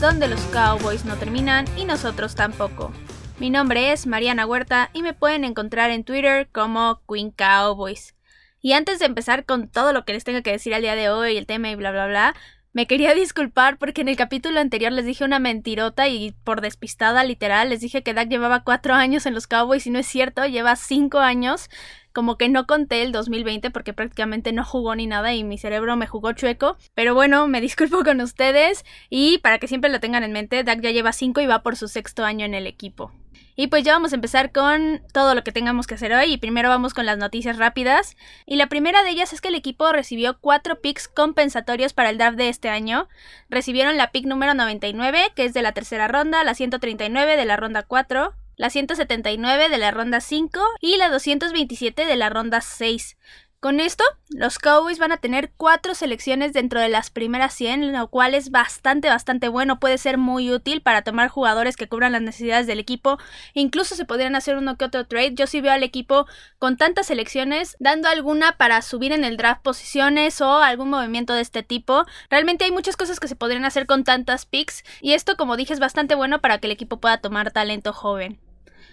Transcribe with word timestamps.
donde 0.00 0.28
los 0.28 0.40
Cowboys 0.46 1.04
no 1.04 1.16
terminan 1.16 1.66
y 1.76 1.84
nosotros 1.84 2.34
tampoco. 2.34 2.90
Mi 3.38 3.50
nombre 3.50 3.92
es 3.92 4.06
Mariana 4.06 4.46
Huerta 4.46 4.88
y 4.94 5.02
me 5.02 5.12
pueden 5.12 5.44
encontrar 5.44 5.90
en 5.90 6.04
Twitter 6.04 6.48
como 6.50 7.02
Queen 7.06 7.30
Cowboys. 7.30 8.14
Y 8.62 8.72
antes 8.72 8.98
de 8.98 9.04
empezar 9.04 9.44
con 9.44 9.68
todo 9.68 9.92
lo 9.92 10.06
que 10.06 10.14
les 10.14 10.24
tengo 10.24 10.42
que 10.42 10.52
decir 10.52 10.74
al 10.74 10.80
día 10.80 10.94
de 10.94 11.10
hoy, 11.10 11.36
el 11.36 11.44
tema 11.44 11.68
y 11.70 11.74
bla 11.74 11.90
bla 11.90 12.06
bla, 12.06 12.34
me 12.72 12.86
quería 12.86 13.14
disculpar 13.14 13.76
porque 13.76 14.00
en 14.00 14.08
el 14.08 14.16
capítulo 14.16 14.58
anterior 14.58 14.90
les 14.90 15.04
dije 15.04 15.22
una 15.22 15.38
mentirota 15.38 16.08
y 16.08 16.32
por 16.44 16.62
despistada 16.62 17.22
literal 17.22 17.68
les 17.68 17.80
dije 17.80 18.02
que 18.02 18.14
Dak 18.14 18.30
llevaba 18.30 18.64
cuatro 18.64 18.94
años 18.94 19.26
en 19.26 19.34
los 19.34 19.46
Cowboys 19.46 19.86
y 19.86 19.90
no 19.90 19.98
es 19.98 20.06
cierto, 20.06 20.46
lleva 20.46 20.76
cinco 20.76 21.18
años. 21.18 21.68
Como 22.12 22.36
que 22.36 22.48
no 22.48 22.66
conté 22.66 23.02
el 23.02 23.12
2020 23.12 23.70
porque 23.70 23.92
prácticamente 23.92 24.52
no 24.52 24.64
jugó 24.64 24.94
ni 24.94 25.06
nada 25.06 25.34
y 25.34 25.44
mi 25.44 25.58
cerebro 25.58 25.96
me 25.96 26.06
jugó 26.06 26.32
chueco. 26.32 26.76
Pero 26.94 27.14
bueno, 27.14 27.46
me 27.46 27.60
disculpo 27.60 28.02
con 28.04 28.20
ustedes 28.20 28.84
y 29.08 29.38
para 29.38 29.58
que 29.58 29.68
siempre 29.68 29.90
lo 29.90 30.00
tengan 30.00 30.24
en 30.24 30.32
mente, 30.32 30.64
Dak 30.64 30.80
ya 30.80 30.90
lleva 30.90 31.12
cinco 31.12 31.40
y 31.40 31.46
va 31.46 31.62
por 31.62 31.76
su 31.76 31.88
sexto 31.88 32.24
año 32.24 32.44
en 32.44 32.54
el 32.54 32.66
equipo. 32.66 33.12
Y 33.56 33.66
pues 33.66 33.84
ya 33.84 33.92
vamos 33.92 34.12
a 34.12 34.14
empezar 34.14 34.52
con 34.52 35.02
todo 35.12 35.34
lo 35.34 35.44
que 35.44 35.52
tengamos 35.52 35.86
que 35.86 35.94
hacer 35.94 36.14
hoy 36.14 36.32
y 36.32 36.38
primero 36.38 36.70
vamos 36.70 36.94
con 36.94 37.04
las 37.04 37.18
noticias 37.18 37.58
rápidas. 37.58 38.16
Y 38.46 38.56
la 38.56 38.68
primera 38.68 39.02
de 39.02 39.10
ellas 39.10 39.34
es 39.34 39.42
que 39.42 39.48
el 39.48 39.54
equipo 39.54 39.92
recibió 39.92 40.38
cuatro 40.40 40.80
picks 40.80 41.08
compensatorios 41.08 41.92
para 41.92 42.08
el 42.08 42.16
draft 42.16 42.38
de 42.38 42.48
este 42.48 42.70
año. 42.70 43.06
Recibieron 43.50 43.98
la 43.98 44.12
pick 44.12 44.24
número 44.24 44.54
99, 44.54 45.32
que 45.34 45.44
es 45.44 45.52
de 45.52 45.60
la 45.60 45.72
tercera 45.72 46.08
ronda, 46.08 46.42
la 46.42 46.54
139 46.54 47.36
de 47.36 47.44
la 47.44 47.56
ronda 47.56 47.82
4, 47.82 48.32
la 48.60 48.68
179 48.68 49.70
de 49.70 49.78
la 49.78 49.90
ronda 49.90 50.20
5 50.20 50.60
y 50.82 50.98
la 50.98 51.08
227 51.08 52.04
de 52.04 52.16
la 52.16 52.28
ronda 52.28 52.60
6. 52.60 53.16
Con 53.58 53.80
esto, 53.80 54.04
los 54.28 54.58
Cowboys 54.58 54.98
van 54.98 55.12
a 55.12 55.16
tener 55.16 55.50
cuatro 55.56 55.94
selecciones 55.94 56.52
dentro 56.52 56.78
de 56.78 56.90
las 56.90 57.08
primeras 57.08 57.54
100, 57.54 57.94
lo 57.94 58.08
cual 58.08 58.34
es 58.34 58.50
bastante, 58.50 59.08
bastante 59.08 59.48
bueno. 59.48 59.80
Puede 59.80 59.96
ser 59.96 60.18
muy 60.18 60.52
útil 60.52 60.82
para 60.82 61.00
tomar 61.00 61.28
jugadores 61.30 61.76
que 61.76 61.88
cubran 61.88 62.12
las 62.12 62.20
necesidades 62.20 62.66
del 62.66 62.78
equipo. 62.78 63.16
Incluso 63.54 63.94
se 63.94 64.04
podrían 64.04 64.36
hacer 64.36 64.58
uno 64.58 64.76
que 64.76 64.84
otro 64.84 65.06
trade. 65.06 65.34
Yo 65.36 65.46
sí 65.46 65.62
veo 65.62 65.72
al 65.72 65.82
equipo 65.82 66.26
con 66.58 66.76
tantas 66.76 67.06
selecciones, 67.06 67.78
dando 67.80 68.08
alguna 68.08 68.58
para 68.58 68.82
subir 68.82 69.12
en 69.12 69.24
el 69.24 69.38
draft 69.38 69.62
posiciones 69.62 70.38
o 70.42 70.58
algún 70.58 70.90
movimiento 70.90 71.32
de 71.32 71.40
este 71.40 71.62
tipo. 71.62 72.04
Realmente 72.28 72.66
hay 72.66 72.72
muchas 72.72 72.98
cosas 72.98 73.20
que 73.20 73.28
se 73.28 73.36
podrían 73.36 73.64
hacer 73.64 73.86
con 73.86 74.04
tantas 74.04 74.44
picks. 74.44 74.84
Y 75.00 75.14
esto, 75.14 75.38
como 75.38 75.56
dije, 75.56 75.72
es 75.72 75.80
bastante 75.80 76.14
bueno 76.14 76.42
para 76.42 76.58
que 76.58 76.66
el 76.66 76.72
equipo 76.72 77.00
pueda 77.00 77.22
tomar 77.22 77.52
talento 77.52 77.94
joven. 77.94 78.49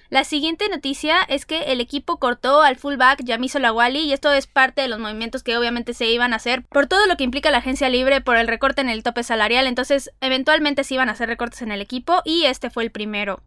La 0.09 0.23
siguiente 0.23 0.69
noticia 0.69 1.21
es 1.23 1.45
que 1.45 1.73
el 1.73 1.81
equipo 1.81 2.17
cortó 2.17 2.61
al 2.61 2.77
fullback 2.77 3.25
Yamiso 3.25 3.59
Lawali 3.59 3.99
y 3.99 4.13
esto 4.13 4.31
es 4.31 4.47
parte 4.47 4.81
de 4.81 4.87
los 4.87 4.99
movimientos 4.99 5.43
que 5.43 5.57
obviamente 5.57 5.93
se 5.93 6.05
iban 6.05 6.31
a 6.31 6.37
hacer 6.37 6.63
por 6.63 6.87
todo 6.87 7.05
lo 7.07 7.17
que 7.17 7.25
implica 7.25 7.51
la 7.51 7.57
agencia 7.57 7.89
libre, 7.89 8.21
por 8.21 8.37
el 8.37 8.47
recorte 8.47 8.79
en 8.79 8.87
el 8.87 9.03
tope 9.03 9.23
salarial, 9.23 9.67
entonces 9.67 10.11
eventualmente 10.21 10.85
se 10.85 10.93
iban 10.93 11.09
a 11.09 11.11
hacer 11.11 11.27
recortes 11.27 11.61
en 11.61 11.73
el 11.73 11.81
equipo 11.81 12.21
y 12.23 12.45
este 12.45 12.69
fue 12.69 12.83
el 12.83 12.91
primero. 12.91 13.43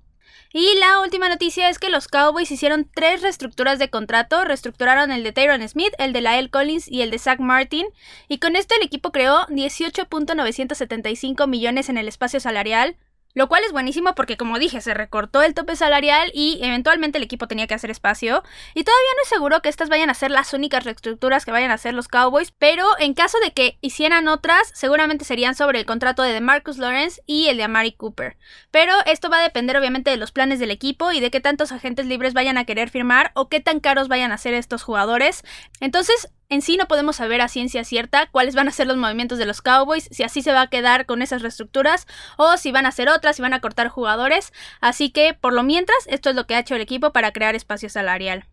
Y 0.53 0.77
la 0.79 1.01
última 1.01 1.31
noticia 1.31 1.71
es 1.71 1.79
que 1.79 1.91
los 1.91 2.09
Cowboys 2.09 2.51
hicieron 2.51 2.87
tres 2.93 3.23
reestructuras 3.23 3.79
de 3.79 3.89
contrato, 3.89 4.45
reestructuraron 4.45 5.13
el 5.13 5.23
de 5.23 5.33
Tyron 5.33 5.67
Smith, 5.67 5.95
el 5.99 6.13
de 6.13 6.21
Lael 6.21 6.51
Collins 6.51 6.89
y 6.89 7.01
el 7.01 7.11
de 7.11 7.19
Zach 7.19 7.39
Martin, 7.39 7.87
y 8.29 8.39
con 8.39 8.57
esto 8.57 8.75
el 8.75 8.85
equipo 8.85 9.13
creó 9.13 9.47
18.975 9.47 11.47
millones 11.47 11.89
en 11.89 11.99
el 11.99 12.09
espacio 12.09 12.41
salarial, 12.41 12.97
lo 13.35 13.49
cual 13.49 13.63
es 13.65 13.73
buenísimo 13.73 14.15
porque, 14.15 14.37
como 14.37 14.59
dije, 14.59 14.81
se 14.81 14.95
recortó 14.95 15.43
el 15.43 15.55
tope 15.55 15.77
salarial 15.77 16.31
y 16.35 16.59
eventualmente 16.63 17.19
el 17.19 17.25
equipo 17.25 17.47
tenía 17.47 17.67
que 17.67 17.75
hacer 17.75 17.91
espacio. 17.91 18.43
Y 18.75 18.85
todavía 18.85 19.11
no 19.17 19.23
es 19.23 19.29
seguro 19.29 19.63
que 19.63 19.69
estas 19.69 19.89
vayan 19.89 20.11
a 20.11 20.15
ser 20.15 20.31
las 20.31 20.53
únicas 20.53 20.85
reestructuras 20.85 21.45
que 21.45 21.53
vayan 21.53 21.71
a 21.71 21.75
hacer 21.75 21.95
los 21.95 22.09
Cowboys, 22.09 22.53
pero 22.53 22.87
en 22.99 23.15
caso 23.15 23.39
de 23.41 23.53
que 23.53 23.79
hicieran 23.81 24.29
otras, 24.29 24.71
seguramente 24.75 25.25
serían 25.25 25.55
sobre 25.55 25.79
el 25.79 25.87
contrato 25.87 26.23
de 26.23 26.33
DeMarcus 26.33 26.79
Lawrence 26.79 27.23
y 27.27 27.49
el 27.49 27.57
de 27.57 27.65
Amari 27.65 27.93
Cooper. 27.93 28.37
Pero 28.71 28.95
esto 29.07 29.31
va 29.31 29.39
a 29.39 29.43
depender 29.43 29.77
obviamente 29.77 30.11
de 30.11 30.17
los 30.17 30.33
planes 30.33 30.59
del 30.59 30.71
equipo 30.71 31.13
y 31.13 31.21
de 31.21 31.31
qué 31.31 31.41
tantos 31.41 31.73
agentes 31.73 32.07
libres 32.07 32.35
vayan 32.35 32.59
a 32.59 32.65
querer 32.65 32.91
firmar 32.91 33.33
o 33.35 33.49
qué 33.49 33.61
tan 33.61 33.81
caros 33.81 34.09
vayan 34.09 34.33
a 34.33 34.39
ser 34.39 34.55
estos 34.55 34.83
jugadores. 34.83 35.43
Entonces, 35.81 36.31
en 36.51 36.63
sí 36.63 36.77
no 36.77 36.87
podemos 36.87 37.17
saber 37.17 37.41
a 37.41 37.49
ciencia 37.49 37.85
cierta 37.85 38.27
cuáles 38.27 38.55
van 38.55 38.69
a 38.69 38.73
ser 38.73 38.87
los 38.87 38.97
movimientos 38.97 39.39
de 39.39 39.47
los 39.47 39.63
Cowboys, 39.63 40.09
si 40.11 40.25
así 40.25 40.43
se 40.43 40.53
va 40.53 40.63
a 40.63 40.67
quedar 40.67 41.07
con 41.07 41.23
esas 41.23 41.43
reestructuras 41.43 42.07
o 42.37 42.57
si 42.57 42.73
van 42.73 42.87
a 42.87 42.93
ser 42.93 43.09
otras, 43.09 43.37
si 43.37 43.43
van 43.43 43.55
a 43.55 43.61
cortar 43.61 43.89
jugadores. 43.89 44.53
Así 44.81 45.11
que, 45.11 45.33
por 45.33 45.53
lo 45.53 45.63
mientras, 45.63 45.99
esto 46.07 46.29
es 46.29 46.37
lo 46.37 46.47
que 46.47 46.57
ha 46.57 46.59
hecho 46.59 46.75
el 46.75 46.83
equipo 46.83 47.13
para 47.13 47.33
crear 47.33 47.55
espacio 47.55 47.89
salarial. 47.89 48.45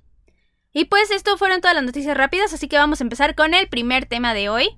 Y 0.74 0.86
pues 0.86 1.10
esto 1.10 1.38
fueron 1.38 1.60
todas 1.60 1.76
las 1.76 1.84
noticias 1.84 2.16
rápidas, 2.16 2.54
así 2.54 2.68
que 2.68 2.78
vamos 2.78 3.02
a 3.02 3.04
empezar 3.04 3.34
con 3.34 3.56
el 3.56 3.68
primer 3.68 4.06
tema 4.06 4.36
de 4.36 4.50
hoy. 4.50 4.78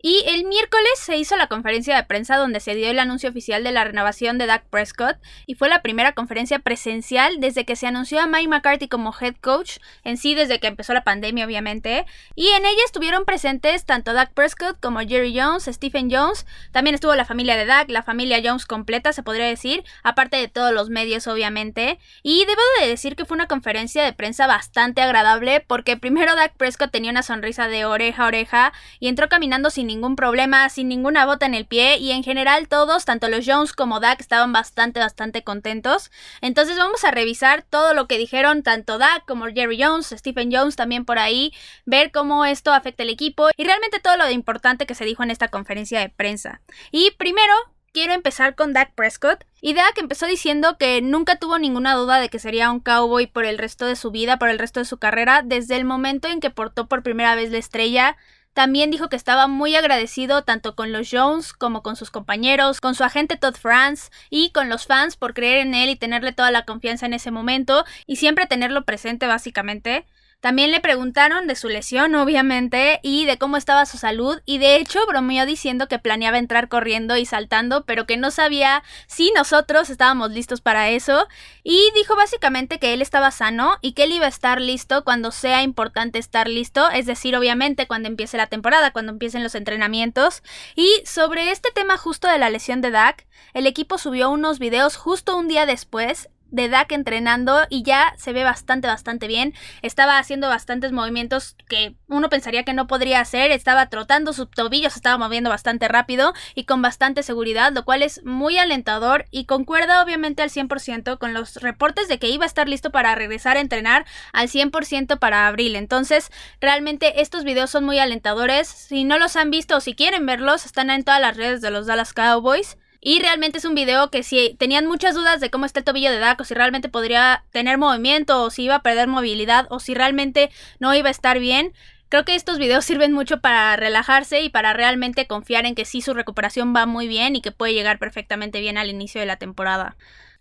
Y 0.00 0.22
el 0.28 0.44
miércoles 0.44 0.92
se 0.94 1.16
hizo 1.16 1.36
la 1.36 1.48
conferencia 1.48 1.96
de 1.96 2.04
prensa 2.04 2.36
donde 2.36 2.60
se 2.60 2.76
dio 2.76 2.88
el 2.88 3.00
anuncio 3.00 3.30
oficial 3.30 3.64
de 3.64 3.72
la 3.72 3.82
renovación 3.82 4.38
de 4.38 4.46
Dak 4.46 4.64
Prescott 4.70 5.16
y 5.44 5.56
fue 5.56 5.68
la 5.68 5.82
primera 5.82 6.12
conferencia 6.12 6.60
presencial 6.60 7.40
desde 7.40 7.64
que 7.64 7.74
se 7.74 7.88
anunció 7.88 8.20
a 8.20 8.28
Mike 8.28 8.46
McCarthy 8.46 8.86
como 8.86 9.12
head 9.20 9.34
coach, 9.40 9.78
en 10.04 10.16
sí 10.16 10.36
desde 10.36 10.60
que 10.60 10.68
empezó 10.68 10.94
la 10.94 11.02
pandemia 11.02 11.44
obviamente, 11.44 12.06
y 12.36 12.46
en 12.46 12.64
ella 12.64 12.82
estuvieron 12.86 13.24
presentes 13.24 13.86
tanto 13.86 14.12
Dak 14.12 14.34
Prescott 14.34 14.78
como 14.78 15.00
Jerry 15.00 15.36
Jones, 15.36 15.64
Stephen 15.64 16.08
Jones, 16.12 16.46
también 16.70 16.94
estuvo 16.94 17.16
la 17.16 17.24
familia 17.24 17.56
de 17.56 17.66
Dak, 17.66 17.90
la 17.90 18.04
familia 18.04 18.40
Jones 18.40 18.66
completa 18.66 19.12
se 19.12 19.24
podría 19.24 19.46
decir, 19.46 19.82
aparte 20.04 20.36
de 20.36 20.46
todos 20.46 20.72
los 20.72 20.90
medios 20.90 21.26
obviamente, 21.26 21.98
y 22.22 22.44
debo 22.44 22.62
de 22.80 22.86
decir 22.86 23.16
que 23.16 23.24
fue 23.24 23.34
una 23.34 23.48
conferencia 23.48 24.04
de 24.04 24.12
prensa 24.12 24.46
bastante 24.46 25.02
agradable 25.02 25.58
porque 25.66 25.96
primero 25.96 26.36
Dak 26.36 26.56
Prescott 26.56 26.92
tenía 26.92 27.10
una 27.10 27.24
sonrisa 27.24 27.66
de 27.66 27.84
oreja 27.84 28.22
a 28.22 28.28
oreja 28.28 28.72
y 29.00 29.08
entró 29.08 29.28
caminando 29.28 29.70
sin 29.70 29.87
ningún 29.88 30.14
problema, 30.14 30.68
sin 30.68 30.86
ninguna 30.86 31.26
bota 31.26 31.46
en 31.46 31.54
el 31.54 31.66
pie 31.66 31.98
y 31.98 32.12
en 32.12 32.22
general 32.22 32.68
todos, 32.68 33.04
tanto 33.04 33.28
los 33.28 33.44
Jones 33.44 33.72
como 33.72 33.98
Dak, 33.98 34.20
estaban 34.20 34.52
bastante, 34.52 35.00
bastante 35.00 35.42
contentos. 35.42 36.12
Entonces 36.40 36.78
vamos 36.78 37.02
a 37.02 37.10
revisar 37.10 37.62
todo 37.68 37.92
lo 37.94 38.06
que 38.06 38.18
dijeron 38.18 38.62
tanto 38.62 38.98
Dak 38.98 39.24
como 39.26 39.46
Jerry 39.46 39.82
Jones, 39.82 40.14
Stephen 40.16 40.50
Jones 40.52 40.76
también 40.76 41.04
por 41.04 41.18
ahí, 41.18 41.52
ver 41.84 42.12
cómo 42.12 42.44
esto 42.44 42.72
afecta 42.72 43.02
al 43.02 43.10
equipo 43.10 43.48
y 43.56 43.64
realmente 43.64 43.98
todo 43.98 44.16
lo 44.16 44.30
importante 44.30 44.86
que 44.86 44.94
se 44.94 45.04
dijo 45.04 45.24
en 45.24 45.32
esta 45.32 45.48
conferencia 45.48 45.98
de 45.98 46.08
prensa. 46.08 46.60
Y 46.92 47.10
primero, 47.18 47.54
quiero 47.92 48.12
empezar 48.12 48.54
con 48.54 48.72
Dak 48.72 48.94
Prescott. 48.94 49.44
Y 49.60 49.74
Dak 49.74 49.98
empezó 49.98 50.26
diciendo 50.26 50.76
que 50.78 51.02
nunca 51.02 51.36
tuvo 51.36 51.58
ninguna 51.58 51.94
duda 51.94 52.20
de 52.20 52.28
que 52.28 52.38
sería 52.38 52.70
un 52.70 52.80
cowboy 52.80 53.26
por 53.26 53.44
el 53.44 53.58
resto 53.58 53.86
de 53.86 53.96
su 53.96 54.10
vida, 54.10 54.38
por 54.38 54.50
el 54.50 54.58
resto 54.58 54.80
de 54.80 54.86
su 54.86 54.98
carrera, 54.98 55.42
desde 55.44 55.76
el 55.76 55.84
momento 55.84 56.28
en 56.28 56.38
que 56.38 56.50
portó 56.50 56.86
por 56.86 57.02
primera 57.02 57.34
vez 57.34 57.50
la 57.50 57.58
estrella 57.58 58.16
también 58.58 58.90
dijo 58.90 59.08
que 59.08 59.14
estaba 59.14 59.46
muy 59.46 59.76
agradecido 59.76 60.42
tanto 60.42 60.74
con 60.74 60.90
los 60.90 61.10
Jones 61.12 61.52
como 61.52 61.80
con 61.84 61.94
sus 61.94 62.10
compañeros, 62.10 62.80
con 62.80 62.96
su 62.96 63.04
agente 63.04 63.36
Todd 63.36 63.54
France 63.54 64.10
y 64.30 64.50
con 64.50 64.68
los 64.68 64.84
fans 64.84 65.16
por 65.16 65.32
creer 65.32 65.58
en 65.58 65.74
él 65.74 65.90
y 65.90 65.94
tenerle 65.94 66.32
toda 66.32 66.50
la 66.50 66.64
confianza 66.64 67.06
en 67.06 67.12
ese 67.12 67.30
momento 67.30 67.84
y 68.08 68.16
siempre 68.16 68.46
tenerlo 68.46 68.84
presente 68.84 69.28
básicamente. 69.28 70.06
También 70.40 70.70
le 70.70 70.78
preguntaron 70.78 71.48
de 71.48 71.56
su 71.56 71.68
lesión, 71.68 72.14
obviamente, 72.14 73.00
y 73.02 73.24
de 73.24 73.38
cómo 73.38 73.56
estaba 73.56 73.86
su 73.86 73.98
salud, 73.98 74.40
y 74.44 74.58
de 74.58 74.76
hecho 74.76 75.04
bromeó 75.08 75.46
diciendo 75.46 75.88
que 75.88 75.98
planeaba 75.98 76.38
entrar 76.38 76.68
corriendo 76.68 77.16
y 77.16 77.26
saltando, 77.26 77.84
pero 77.84 78.06
que 78.06 78.16
no 78.16 78.30
sabía 78.30 78.84
si 79.08 79.32
nosotros 79.34 79.90
estábamos 79.90 80.30
listos 80.30 80.60
para 80.60 80.90
eso, 80.90 81.26
y 81.64 81.90
dijo 81.96 82.14
básicamente 82.14 82.78
que 82.78 82.94
él 82.94 83.02
estaba 83.02 83.32
sano 83.32 83.78
y 83.82 83.94
que 83.94 84.04
él 84.04 84.12
iba 84.12 84.26
a 84.26 84.28
estar 84.28 84.60
listo 84.60 85.02
cuando 85.02 85.32
sea 85.32 85.64
importante 85.64 86.20
estar 86.20 86.46
listo, 86.46 86.88
es 86.88 87.06
decir, 87.06 87.34
obviamente 87.36 87.88
cuando 87.88 88.08
empiece 88.08 88.36
la 88.36 88.46
temporada, 88.46 88.92
cuando 88.92 89.10
empiecen 89.10 89.42
los 89.42 89.56
entrenamientos. 89.56 90.44
Y 90.76 90.88
sobre 91.04 91.50
este 91.50 91.72
tema 91.72 91.96
justo 91.96 92.28
de 92.28 92.38
la 92.38 92.48
lesión 92.48 92.80
de 92.80 92.92
Dak, 92.92 93.26
el 93.54 93.66
equipo 93.66 93.98
subió 93.98 94.30
unos 94.30 94.60
videos 94.60 94.96
justo 94.96 95.36
un 95.36 95.48
día 95.48 95.66
después 95.66 96.28
de 96.50 96.68
Dak 96.68 96.92
entrenando 96.92 97.66
y 97.68 97.82
ya 97.82 98.14
se 98.16 98.32
ve 98.32 98.44
bastante, 98.44 98.88
bastante 98.88 99.26
bien. 99.26 99.54
Estaba 99.82 100.18
haciendo 100.18 100.48
bastantes 100.48 100.92
movimientos 100.92 101.56
que 101.68 101.94
uno 102.08 102.28
pensaría 102.28 102.64
que 102.64 102.72
no 102.72 102.86
podría 102.86 103.20
hacer. 103.20 103.50
Estaba 103.50 103.88
trotando, 103.88 104.32
sus 104.32 104.50
tobillos 104.50 104.96
estaba 104.96 105.18
moviendo 105.18 105.50
bastante 105.50 105.88
rápido 105.88 106.32
y 106.54 106.64
con 106.64 106.82
bastante 106.82 107.22
seguridad, 107.22 107.72
lo 107.72 107.84
cual 107.84 108.02
es 108.02 108.24
muy 108.24 108.58
alentador 108.58 109.26
y 109.30 109.44
concuerda 109.44 110.02
obviamente 110.02 110.42
al 110.42 110.50
100% 110.50 111.18
con 111.18 111.34
los 111.34 111.56
reportes 111.56 112.08
de 112.08 112.18
que 112.18 112.28
iba 112.28 112.44
a 112.44 112.46
estar 112.46 112.68
listo 112.68 112.90
para 112.90 113.14
regresar 113.14 113.56
a 113.56 113.60
entrenar 113.60 114.06
al 114.32 114.48
100% 114.48 115.18
para 115.18 115.46
abril. 115.46 115.76
Entonces, 115.76 116.30
realmente 116.60 117.20
estos 117.20 117.44
videos 117.44 117.70
son 117.70 117.84
muy 117.84 117.98
alentadores. 117.98 118.68
Si 118.68 119.04
no 119.04 119.18
los 119.18 119.36
han 119.36 119.50
visto 119.50 119.76
o 119.76 119.80
si 119.80 119.94
quieren 119.94 120.26
verlos, 120.26 120.66
están 120.66 120.90
en 120.90 121.04
todas 121.04 121.20
las 121.20 121.36
redes 121.36 121.60
de 121.60 121.70
los 121.70 121.86
Dallas 121.86 122.12
Cowboys. 122.12 122.76
Y 123.00 123.20
realmente 123.20 123.58
es 123.58 123.64
un 123.64 123.74
video 123.74 124.10
que 124.10 124.22
si 124.22 124.56
tenían 124.58 124.86
muchas 124.86 125.14
dudas 125.14 125.40
de 125.40 125.50
cómo 125.50 125.66
está 125.66 125.80
el 125.80 125.84
tobillo 125.84 126.10
de 126.10 126.18
Dak, 126.18 126.40
o 126.40 126.44
si 126.44 126.54
realmente 126.54 126.88
podría 126.88 127.44
tener 127.52 127.78
movimiento, 127.78 128.42
o 128.42 128.50
si 128.50 128.64
iba 128.64 128.76
a 128.76 128.82
perder 128.82 129.06
movilidad, 129.06 129.66
o 129.70 129.78
si 129.78 129.94
realmente 129.94 130.50
no 130.80 130.94
iba 130.94 131.08
a 131.08 131.12
estar 131.12 131.38
bien, 131.38 131.72
creo 132.08 132.24
que 132.24 132.34
estos 132.34 132.58
videos 132.58 132.84
sirven 132.86 133.12
mucho 133.12 133.40
para 133.40 133.76
relajarse 133.76 134.40
y 134.42 134.48
para 134.48 134.72
realmente 134.72 135.26
confiar 135.26 135.64
en 135.66 135.74
que 135.74 135.84
sí 135.84 136.00
su 136.00 136.12
recuperación 136.14 136.74
va 136.74 136.86
muy 136.86 137.06
bien 137.06 137.36
y 137.36 137.40
que 137.40 137.52
puede 137.52 137.74
llegar 137.74 137.98
perfectamente 137.98 138.60
bien 138.60 138.78
al 138.78 138.90
inicio 138.90 139.20
de 139.20 139.26
la 139.26 139.36
temporada. 139.36 139.96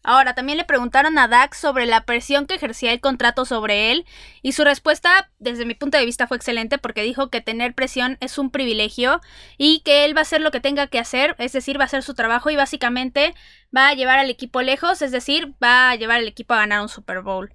Ahora, 0.09 0.33
también 0.33 0.57
le 0.57 0.63
preguntaron 0.63 1.17
a 1.17 1.27
Dak 1.27 1.53
sobre 1.53 1.85
la 1.85 2.05
presión 2.05 2.45
que 2.45 2.55
ejercía 2.55 2.93
el 2.93 3.01
contrato 3.01 3.43
sobre 3.43 3.91
él 3.91 4.05
y 4.41 4.53
su 4.53 4.63
respuesta, 4.63 5.29
desde 5.37 5.65
mi 5.65 5.73
punto 5.73 5.97
de 5.97 6.05
vista, 6.05 6.27
fue 6.27 6.37
excelente 6.37 6.77
porque 6.77 7.03
dijo 7.03 7.29
que 7.29 7.41
tener 7.41 7.75
presión 7.75 8.15
es 8.21 8.37
un 8.37 8.49
privilegio 8.49 9.19
y 9.57 9.81
que 9.81 10.05
él 10.05 10.15
va 10.15 10.19
a 10.19 10.21
hacer 10.21 10.39
lo 10.39 10.49
que 10.49 10.61
tenga 10.61 10.87
que 10.87 10.99
hacer, 10.99 11.35
es 11.39 11.51
decir, 11.51 11.77
va 11.77 11.83
a 11.83 11.87
hacer 11.87 12.03
su 12.03 12.13
trabajo 12.13 12.49
y 12.49 12.55
básicamente 12.55 13.35
va 13.75 13.89
a 13.89 13.95
llevar 13.95 14.17
al 14.17 14.29
equipo 14.29 14.61
lejos, 14.61 15.01
es 15.01 15.11
decir, 15.11 15.53
va 15.61 15.89
a 15.89 15.95
llevar 15.97 16.19
al 16.19 16.27
equipo 16.29 16.53
a 16.53 16.59
ganar 16.59 16.79
un 16.79 16.87
Super 16.87 17.19
Bowl. 17.19 17.51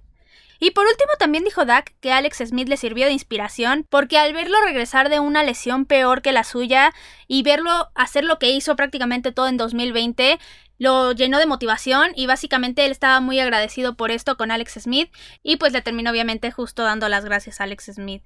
Y 0.63 0.71
por 0.71 0.85
último 0.85 1.11
también 1.19 1.43
dijo 1.43 1.65
Dak 1.65 1.93
que 1.99 2.13
Alex 2.13 2.37
Smith 2.37 2.69
le 2.69 2.77
sirvió 2.77 3.05
de 3.05 3.11
inspiración 3.11 3.85
porque 3.89 4.17
al 4.17 4.31
verlo 4.31 4.55
regresar 4.65 5.09
de 5.09 5.19
una 5.19 5.43
lesión 5.43 5.85
peor 5.85 6.21
que 6.21 6.31
la 6.31 6.45
suya 6.45 6.93
y 7.27 7.43
verlo 7.43 7.89
hacer 7.95 8.23
lo 8.23 8.39
que 8.39 8.51
hizo 8.51 8.77
prácticamente 8.77 9.33
todo 9.33 9.49
en 9.49 9.57
2020, 9.57 10.39
lo 10.77 11.11
llenó 11.11 11.39
de 11.39 11.45
motivación 11.45 12.11
y 12.15 12.25
básicamente 12.25 12.85
él 12.85 12.91
estaba 12.91 13.19
muy 13.19 13.39
agradecido 13.39 13.95
por 13.95 14.11
esto 14.11 14.37
con 14.37 14.51
Alex 14.51 14.73
Smith 14.81 15.11
y 15.43 15.57
pues 15.57 15.73
le 15.73 15.81
terminó 15.81 16.11
obviamente 16.11 16.51
justo 16.51 16.83
dando 16.83 17.09
las 17.09 17.25
gracias 17.25 17.59
a 17.59 17.65
Alex 17.65 17.91
Smith. 17.93 18.23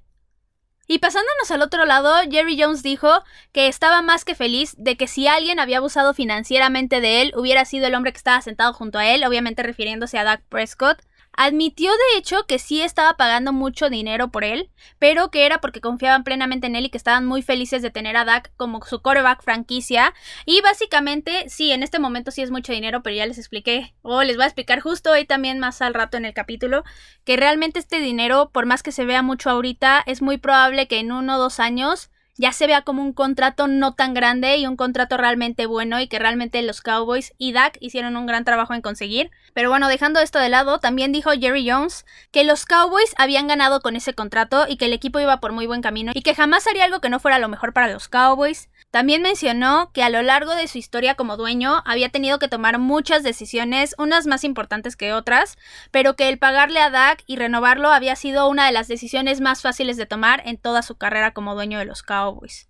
Y 0.90 1.00
pasándonos 1.00 1.52
al 1.52 1.62
otro 1.62 1.86
lado, 1.86 2.14
Jerry 2.32 2.58
Jones 2.60 2.82
dijo 2.82 3.10
que 3.52 3.68
estaba 3.68 4.02
más 4.02 4.24
que 4.24 4.36
feliz 4.36 4.74
de 4.78 4.96
que 4.96 5.08
si 5.08 5.28
alguien 5.28 5.60
había 5.60 5.80
abusado 5.80 6.14
financieramente 6.14 7.02
de 7.02 7.22
él, 7.22 7.34
hubiera 7.36 7.66
sido 7.66 7.88
el 7.88 7.96
hombre 7.96 8.14
que 8.14 8.18
estaba 8.18 8.42
sentado 8.42 8.72
junto 8.74 8.98
a 8.98 9.06
él, 9.06 9.26
obviamente 9.26 9.64
refiriéndose 9.64 10.18
a 10.18 10.24
Dak 10.24 10.44
Prescott. 10.48 11.02
Admitió 11.40 11.92
de 11.92 12.18
hecho 12.18 12.48
que 12.48 12.58
sí 12.58 12.82
estaba 12.82 13.16
pagando 13.16 13.54
mucho 13.54 13.92
dinero 13.92 14.30
por 14.30 14.44
él, 14.44 14.72
pero 14.98 15.30
que 15.30 15.46
era 15.46 15.62
porque 15.62 15.82
confiaban 15.82 16.24
plenamente 16.24 16.66
en 16.66 16.76
él 16.76 16.86
y 16.86 16.90
que 16.90 16.98
estaban 16.98 17.28
muy 17.28 17.44
felices 17.44 17.84
de 17.84 17.92
tener 17.92 18.18
a 18.18 18.26
Dak 18.26 18.52
como 18.58 18.84
su 18.84 19.04
coreback 19.04 19.44
franquicia. 19.44 20.16
Y 20.48 20.62
básicamente, 20.62 21.48
sí, 21.48 21.72
en 21.72 21.84
este 21.84 22.00
momento 22.00 22.32
sí 22.32 22.42
es 22.42 22.50
mucho 22.50 22.74
dinero, 22.74 23.04
pero 23.04 23.16
ya 23.16 23.28
les 23.28 23.38
expliqué, 23.38 23.94
o 24.02 24.24
les 24.24 24.36
voy 24.36 24.46
a 24.46 24.48
explicar 24.48 24.80
justo 24.80 25.12
hoy 25.12 25.26
también 25.26 25.60
más 25.60 25.84
al 25.84 25.94
rato 25.94 26.18
en 26.18 26.26
el 26.26 26.34
capítulo, 26.34 26.84
que 27.24 27.38
realmente 27.38 27.78
este 27.78 28.00
dinero, 28.00 28.50
por 28.52 28.66
más 28.66 28.82
que 28.82 28.92
se 28.92 29.06
vea 29.06 29.22
mucho 29.22 29.52
ahorita, 29.52 30.04
es 30.08 30.24
muy 30.24 30.40
probable 30.40 30.88
que 30.88 30.98
en 30.98 31.12
uno 31.12 31.36
o 31.36 31.40
dos 31.40 31.60
años 31.60 32.10
ya 32.38 32.52
se 32.52 32.68
vea 32.68 32.84
como 32.84 33.02
un 33.02 33.14
contrato 33.14 33.68
no 33.68 33.94
tan 33.94 34.14
grande 34.14 34.58
y 34.58 34.68
un 34.68 34.78
contrato 34.78 35.18
realmente 35.18 35.66
bueno 35.66 36.00
y 36.00 36.08
que 36.08 36.20
realmente 36.20 36.62
los 36.62 36.82
Cowboys 36.82 37.34
y 37.38 37.52
Dak 37.52 37.78
hicieron 37.80 38.16
un 38.16 38.26
gran 38.26 38.46
trabajo 38.46 38.74
en 38.74 38.82
conseguir. 38.82 39.32
Pero 39.54 39.70
bueno, 39.70 39.88
dejando 39.88 40.20
esto 40.20 40.40
de 40.40 40.50
lado, 40.50 40.80
también 40.80 41.12
dijo 41.12 41.32
Jerry 41.32 41.70
Jones 41.70 42.06
que 42.32 42.44
los 42.44 42.66
Cowboys 42.66 43.14
habían 43.18 43.48
ganado 43.48 43.82
con 43.82 43.96
ese 43.96 44.14
contrato 44.14 44.66
y 44.68 44.78
que 44.78 44.86
el 44.86 44.94
equipo 44.94 45.20
iba 45.20 45.40
por 45.40 45.52
muy 45.52 45.66
buen 45.66 45.82
camino 45.82 46.12
y 46.14 46.22
que 46.22 46.36
jamás 46.36 46.68
haría 46.68 46.86
algo 46.86 47.02
que 47.02 47.10
no 47.10 47.20
fuera 47.20 47.40
lo 47.40 47.50
mejor 47.50 47.74
para 47.74 47.88
los 47.92 48.08
Cowboys. 48.08 48.70
También 48.98 49.22
mencionó 49.22 49.92
que 49.94 50.02
a 50.02 50.10
lo 50.10 50.24
largo 50.24 50.56
de 50.56 50.68
su 50.68 50.80
historia 50.80 51.14
como 51.14 51.38
dueño 51.38 51.84
había 51.86 52.10
tenido 52.10 52.40
que 52.40 52.48
tomar 52.48 52.80
muchas 52.80 53.22
decisiones, 53.22 53.94
unas 54.00 54.26
más 54.26 54.44
importantes 54.44 54.96
que 54.96 55.14
otras, 55.14 55.56
pero 55.92 56.16
que 56.16 56.30
el 56.30 56.40
pagarle 56.40 56.80
a 56.80 56.90
Dak 56.90 57.22
y 57.28 57.36
renovarlo 57.36 57.92
había 57.92 58.16
sido 58.16 58.50
una 58.50 58.66
de 58.66 58.72
las 58.72 58.88
decisiones 58.88 59.40
más 59.40 59.62
fáciles 59.62 59.98
de 59.98 60.08
tomar 60.08 60.42
en 60.48 60.58
toda 60.58 60.82
su 60.82 60.96
carrera 60.96 61.32
como 61.32 61.54
dueño 61.54 61.78
de 61.78 61.86
los 61.86 62.02
Cowboys. 62.02 62.70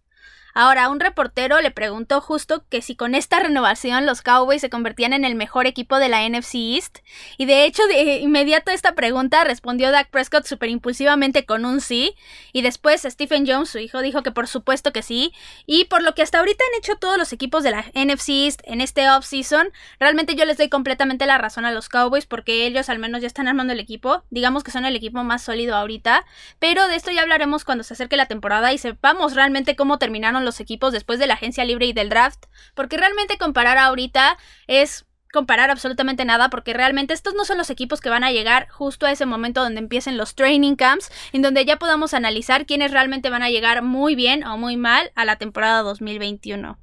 Ahora, 0.59 0.89
un 0.89 0.99
reportero 0.99 1.61
le 1.61 1.69
preguntó 1.69 2.19
justo 2.19 2.65
que 2.67 2.81
si 2.81 2.95
con 2.95 3.13
esta 3.13 3.39
renovación 3.39 4.07
los 4.07 4.23
Cowboys 4.23 4.59
se 4.59 4.71
convertían 4.71 5.13
en 5.13 5.23
el 5.23 5.35
mejor 5.35 5.67
equipo 5.67 5.99
de 5.99 6.09
la 6.09 6.27
NFC 6.27 6.55
East. 6.55 6.97
Y 7.37 7.45
de 7.45 7.65
hecho, 7.65 7.85
de 7.85 8.21
inmediato 8.21 8.71
a 8.71 8.73
esta 8.73 8.95
pregunta 8.95 9.43
respondió 9.43 9.91
Dak 9.91 10.09
Prescott 10.09 10.45
súper 10.45 10.71
impulsivamente 10.71 11.45
con 11.45 11.63
un 11.63 11.79
sí. 11.79 12.15
Y 12.53 12.63
después 12.63 13.03
Stephen 13.03 13.45
Jones, 13.45 13.69
su 13.69 13.77
hijo, 13.77 14.01
dijo 14.01 14.23
que 14.23 14.31
por 14.31 14.47
supuesto 14.47 14.91
que 14.91 15.03
sí. 15.03 15.31
Y 15.67 15.85
por 15.85 16.01
lo 16.01 16.15
que 16.15 16.23
hasta 16.23 16.39
ahorita 16.39 16.63
han 16.63 16.79
hecho 16.79 16.95
todos 16.95 17.19
los 17.19 17.33
equipos 17.33 17.61
de 17.61 17.69
la 17.69 17.85
NFC 17.93 18.29
East 18.29 18.61
en 18.63 18.81
este 18.81 19.07
offseason, 19.11 19.69
realmente 19.99 20.33
yo 20.33 20.43
les 20.45 20.57
doy 20.57 20.69
completamente 20.69 21.27
la 21.27 21.37
razón 21.37 21.65
a 21.65 21.71
los 21.71 21.87
Cowboys 21.87 22.25
porque 22.25 22.65
ellos 22.65 22.89
al 22.89 22.97
menos 22.97 23.21
ya 23.21 23.27
están 23.27 23.47
armando 23.47 23.73
el 23.73 23.79
equipo. 23.79 24.23
Digamos 24.31 24.63
que 24.63 24.71
son 24.71 24.85
el 24.85 24.95
equipo 24.95 25.23
más 25.23 25.43
sólido 25.43 25.75
ahorita. 25.75 26.25
Pero 26.57 26.87
de 26.87 26.95
esto 26.95 27.11
ya 27.11 27.21
hablaremos 27.21 27.63
cuando 27.63 27.83
se 27.83 27.93
acerque 27.93 28.17
la 28.17 28.25
temporada 28.25 28.73
y 28.73 28.79
sepamos 28.79 29.35
realmente 29.35 29.75
cómo 29.75 29.99
terminaron 29.99 30.46
los 30.47 30.59
equipos 30.59 30.91
después 30.91 31.19
de 31.19 31.27
la 31.27 31.35
agencia 31.35 31.63
libre 31.65 31.85
y 31.85 31.93
del 31.93 32.09
draft, 32.09 32.45
porque 32.73 32.97
realmente 32.97 33.37
comparar 33.37 33.77
ahorita 33.77 34.37
es 34.65 35.05
comparar 35.31 35.69
absolutamente 35.69 36.25
nada 36.25 36.49
porque 36.49 36.73
realmente 36.73 37.13
estos 37.13 37.35
no 37.35 37.45
son 37.45 37.57
los 37.57 37.69
equipos 37.69 38.01
que 38.01 38.09
van 38.09 38.23
a 38.23 38.31
llegar 38.31 38.69
justo 38.69 39.05
a 39.05 39.11
ese 39.11 39.25
momento 39.25 39.61
donde 39.61 39.79
empiecen 39.79 40.17
los 40.17 40.35
training 40.35 40.75
camps, 40.75 41.11
en 41.33 41.41
donde 41.41 41.65
ya 41.65 41.77
podamos 41.77 42.13
analizar 42.13 42.65
quiénes 42.65 42.91
realmente 42.91 43.29
van 43.29 43.43
a 43.43 43.49
llegar 43.49 43.83
muy 43.83 44.15
bien 44.15 44.43
o 44.43 44.57
muy 44.57 44.77
mal 44.77 45.11
a 45.15 45.25
la 45.25 45.35
temporada 45.35 45.81
2021. 45.83 46.79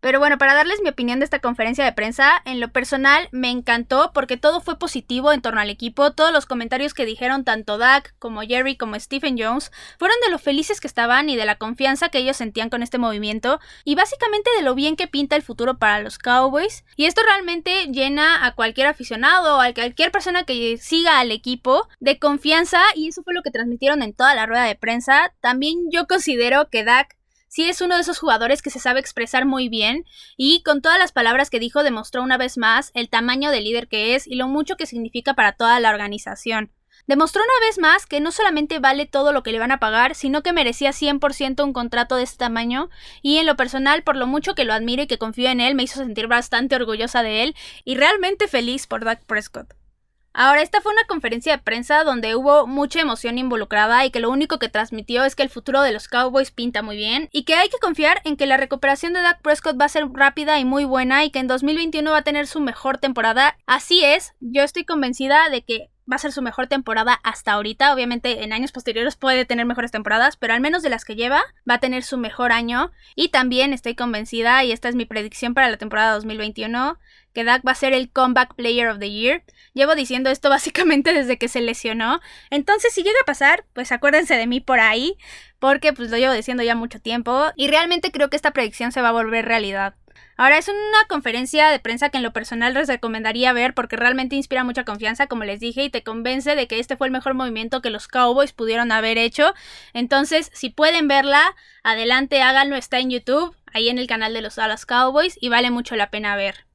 Pero 0.00 0.18
bueno, 0.18 0.38
para 0.38 0.54
darles 0.54 0.80
mi 0.82 0.88
opinión 0.88 1.18
de 1.18 1.24
esta 1.24 1.40
conferencia 1.40 1.84
de 1.84 1.92
prensa, 1.92 2.42
en 2.44 2.60
lo 2.60 2.68
personal 2.68 3.28
me 3.32 3.50
encantó 3.50 4.12
porque 4.14 4.36
todo 4.36 4.60
fue 4.60 4.78
positivo 4.78 5.32
en 5.32 5.42
torno 5.42 5.60
al 5.60 5.70
equipo, 5.70 6.12
todos 6.12 6.32
los 6.32 6.46
comentarios 6.46 6.94
que 6.94 7.04
dijeron 7.04 7.44
tanto 7.44 7.78
Doug 7.78 8.04
como 8.18 8.42
Jerry 8.42 8.76
como 8.76 8.98
Stephen 8.98 9.36
Jones 9.38 9.70
fueron 9.98 10.16
de 10.24 10.30
lo 10.30 10.38
felices 10.38 10.80
que 10.80 10.86
estaban 10.86 11.28
y 11.28 11.36
de 11.36 11.44
la 11.44 11.56
confianza 11.56 12.08
que 12.08 12.18
ellos 12.18 12.36
sentían 12.36 12.70
con 12.70 12.82
este 12.82 12.98
movimiento 12.98 13.60
y 13.84 13.94
básicamente 13.94 14.50
de 14.56 14.62
lo 14.62 14.74
bien 14.74 14.96
que 14.96 15.08
pinta 15.08 15.36
el 15.36 15.42
futuro 15.42 15.78
para 15.78 16.00
los 16.00 16.18
Cowboys. 16.18 16.84
Y 16.96 17.06
esto 17.06 17.22
realmente 17.26 17.86
llena 17.86 18.46
a 18.46 18.54
cualquier 18.54 18.86
aficionado 18.86 19.56
o 19.56 19.60
a 19.60 19.72
cualquier 19.72 20.10
persona 20.10 20.44
que 20.44 20.76
siga 20.78 21.18
al 21.18 21.30
equipo 21.30 21.88
de 22.00 22.18
confianza 22.18 22.80
y 22.94 23.08
eso 23.08 23.22
fue 23.22 23.34
lo 23.34 23.42
que 23.42 23.50
transmitieron 23.50 24.02
en 24.02 24.14
toda 24.14 24.34
la 24.34 24.46
rueda 24.46 24.64
de 24.64 24.76
prensa. 24.76 25.32
También 25.40 25.90
yo 25.90 26.06
considero 26.06 26.68
que 26.70 26.84
Dak 26.84 27.16
sí 27.48 27.68
es 27.68 27.80
uno 27.80 27.94
de 27.94 28.02
esos 28.02 28.18
jugadores 28.18 28.62
que 28.62 28.70
se 28.70 28.78
sabe 28.78 29.00
expresar 29.00 29.46
muy 29.46 29.68
bien 29.68 30.04
y 30.36 30.62
con 30.62 30.82
todas 30.82 30.98
las 30.98 31.12
palabras 31.12 31.50
que 31.50 31.60
dijo 31.60 31.82
demostró 31.82 32.22
una 32.22 32.38
vez 32.38 32.58
más 32.58 32.90
el 32.94 33.08
tamaño 33.08 33.50
de 33.50 33.60
líder 33.60 33.88
que 33.88 34.14
es 34.14 34.26
y 34.26 34.36
lo 34.36 34.48
mucho 34.48 34.76
que 34.76 34.86
significa 34.86 35.34
para 35.34 35.52
toda 35.52 35.80
la 35.80 35.90
organización. 35.90 36.70
Demostró 37.06 37.42
una 37.42 37.66
vez 37.66 37.78
más 37.78 38.04
que 38.04 38.20
no 38.20 38.32
solamente 38.32 38.80
vale 38.80 39.06
todo 39.06 39.32
lo 39.32 39.44
que 39.44 39.52
le 39.52 39.60
van 39.60 39.70
a 39.70 39.78
pagar, 39.78 40.16
sino 40.16 40.42
que 40.42 40.52
merecía 40.52 40.90
100% 40.90 41.62
un 41.62 41.72
contrato 41.72 42.16
de 42.16 42.24
este 42.24 42.38
tamaño 42.38 42.90
y 43.22 43.36
en 43.36 43.46
lo 43.46 43.56
personal, 43.56 44.02
por 44.02 44.16
lo 44.16 44.26
mucho 44.26 44.54
que 44.56 44.64
lo 44.64 44.72
admiro 44.72 45.02
y 45.02 45.06
que 45.06 45.18
confío 45.18 45.48
en 45.48 45.60
él, 45.60 45.76
me 45.76 45.84
hizo 45.84 46.00
sentir 46.00 46.26
bastante 46.26 46.74
orgullosa 46.74 47.22
de 47.22 47.44
él 47.44 47.56
y 47.84 47.94
realmente 47.94 48.48
feliz 48.48 48.88
por 48.88 49.04
Doug 49.04 49.18
Prescott. 49.26 49.74
Ahora, 50.38 50.60
esta 50.60 50.82
fue 50.82 50.92
una 50.92 51.04
conferencia 51.04 51.56
de 51.56 51.62
prensa 51.62 52.04
donde 52.04 52.36
hubo 52.36 52.66
mucha 52.66 53.00
emoción 53.00 53.38
involucrada 53.38 54.04
y 54.04 54.10
que 54.10 54.20
lo 54.20 54.28
único 54.28 54.58
que 54.58 54.68
transmitió 54.68 55.24
es 55.24 55.34
que 55.34 55.42
el 55.42 55.48
futuro 55.48 55.80
de 55.80 55.92
los 55.92 56.08
Cowboys 56.08 56.50
pinta 56.50 56.82
muy 56.82 56.94
bien 56.94 57.30
y 57.32 57.44
que 57.44 57.54
hay 57.54 57.70
que 57.70 57.78
confiar 57.78 58.20
en 58.26 58.36
que 58.36 58.44
la 58.44 58.58
recuperación 58.58 59.14
de 59.14 59.22
Dak 59.22 59.40
Prescott 59.40 59.80
va 59.80 59.86
a 59.86 59.88
ser 59.88 60.06
rápida 60.12 60.60
y 60.60 60.66
muy 60.66 60.84
buena 60.84 61.24
y 61.24 61.30
que 61.30 61.38
en 61.38 61.46
2021 61.46 62.10
va 62.10 62.18
a 62.18 62.22
tener 62.22 62.46
su 62.46 62.60
mejor 62.60 62.98
temporada. 62.98 63.56
Así 63.64 64.04
es, 64.04 64.34
yo 64.40 64.62
estoy 64.62 64.84
convencida 64.84 65.48
de 65.48 65.64
que 65.64 65.88
va 66.10 66.16
a 66.16 66.18
ser 66.18 66.32
su 66.32 66.42
mejor 66.42 66.66
temporada 66.66 67.20
hasta 67.22 67.52
ahorita. 67.52 67.92
Obviamente 67.92 68.44
en 68.44 68.52
años 68.52 68.72
posteriores 68.72 69.16
puede 69.16 69.44
tener 69.44 69.66
mejores 69.66 69.90
temporadas, 69.90 70.36
pero 70.36 70.54
al 70.54 70.60
menos 70.60 70.82
de 70.82 70.90
las 70.90 71.04
que 71.04 71.16
lleva 71.16 71.42
va 71.68 71.74
a 71.74 71.80
tener 71.80 72.02
su 72.02 72.16
mejor 72.16 72.52
año. 72.52 72.92
Y 73.14 73.28
también 73.28 73.72
estoy 73.72 73.94
convencida, 73.94 74.62
y 74.64 74.72
esta 74.72 74.88
es 74.88 74.94
mi 74.94 75.04
predicción 75.04 75.54
para 75.54 75.68
la 75.68 75.76
temporada 75.76 76.14
2021, 76.14 76.98
que 77.32 77.44
Dak 77.44 77.66
va 77.66 77.72
a 77.72 77.76
ser 77.76 77.92
el 77.92 78.10
Comeback 78.10 78.54
Player 78.54 78.88
of 78.88 78.98
the 78.98 79.10
Year. 79.10 79.42
Llevo 79.74 79.94
diciendo 79.94 80.30
esto 80.30 80.48
básicamente 80.50 81.12
desde 81.12 81.38
que 81.38 81.48
se 81.48 81.60
lesionó. 81.60 82.20
Entonces 82.50 82.94
si 82.94 83.02
llega 83.02 83.18
a 83.22 83.26
pasar, 83.26 83.64
pues 83.72 83.92
acuérdense 83.92 84.36
de 84.36 84.46
mí 84.46 84.60
por 84.60 84.80
ahí, 84.80 85.16
porque 85.58 85.92
pues 85.92 86.10
lo 86.10 86.16
llevo 86.16 86.32
diciendo 86.32 86.62
ya 86.62 86.74
mucho 86.74 87.00
tiempo. 87.00 87.46
Y 87.56 87.68
realmente 87.68 88.10
creo 88.10 88.30
que 88.30 88.36
esta 88.36 88.52
predicción 88.52 88.92
se 88.92 89.02
va 89.02 89.08
a 89.08 89.12
volver 89.12 89.44
realidad. 89.44 89.94
Ahora 90.38 90.58
es 90.58 90.68
una 90.68 91.04
conferencia 91.08 91.68
de 91.70 91.78
prensa 91.78 92.10
que 92.10 92.18
en 92.18 92.22
lo 92.22 92.34
personal 92.34 92.74
les 92.74 92.88
recomendaría 92.88 93.54
ver 93.54 93.72
porque 93.72 93.96
realmente 93.96 94.36
inspira 94.36 94.64
mucha 94.64 94.84
confianza, 94.84 95.28
como 95.28 95.44
les 95.44 95.60
dije, 95.60 95.84
y 95.84 95.90
te 95.90 96.02
convence 96.02 96.54
de 96.54 96.68
que 96.68 96.78
este 96.78 96.96
fue 96.96 97.06
el 97.06 97.12
mejor 97.12 97.32
movimiento 97.32 97.80
que 97.80 97.88
los 97.88 98.06
Cowboys 98.06 98.52
pudieron 98.52 98.92
haber 98.92 99.16
hecho. 99.16 99.54
Entonces, 99.94 100.50
si 100.52 100.68
pueden 100.68 101.08
verla, 101.08 101.56
adelante, 101.82 102.42
háganlo, 102.42 102.76
está 102.76 102.98
en 102.98 103.10
YouTube, 103.10 103.56
ahí 103.72 103.88
en 103.88 103.98
el 103.98 104.06
canal 104.06 104.34
de 104.34 104.42
los 104.42 104.56
Dallas 104.56 104.84
Cowboys, 104.84 105.38
y 105.40 105.48
vale 105.48 105.70
mucho 105.70 105.96
la 105.96 106.10
pena 106.10 106.36
ver. 106.36 106.66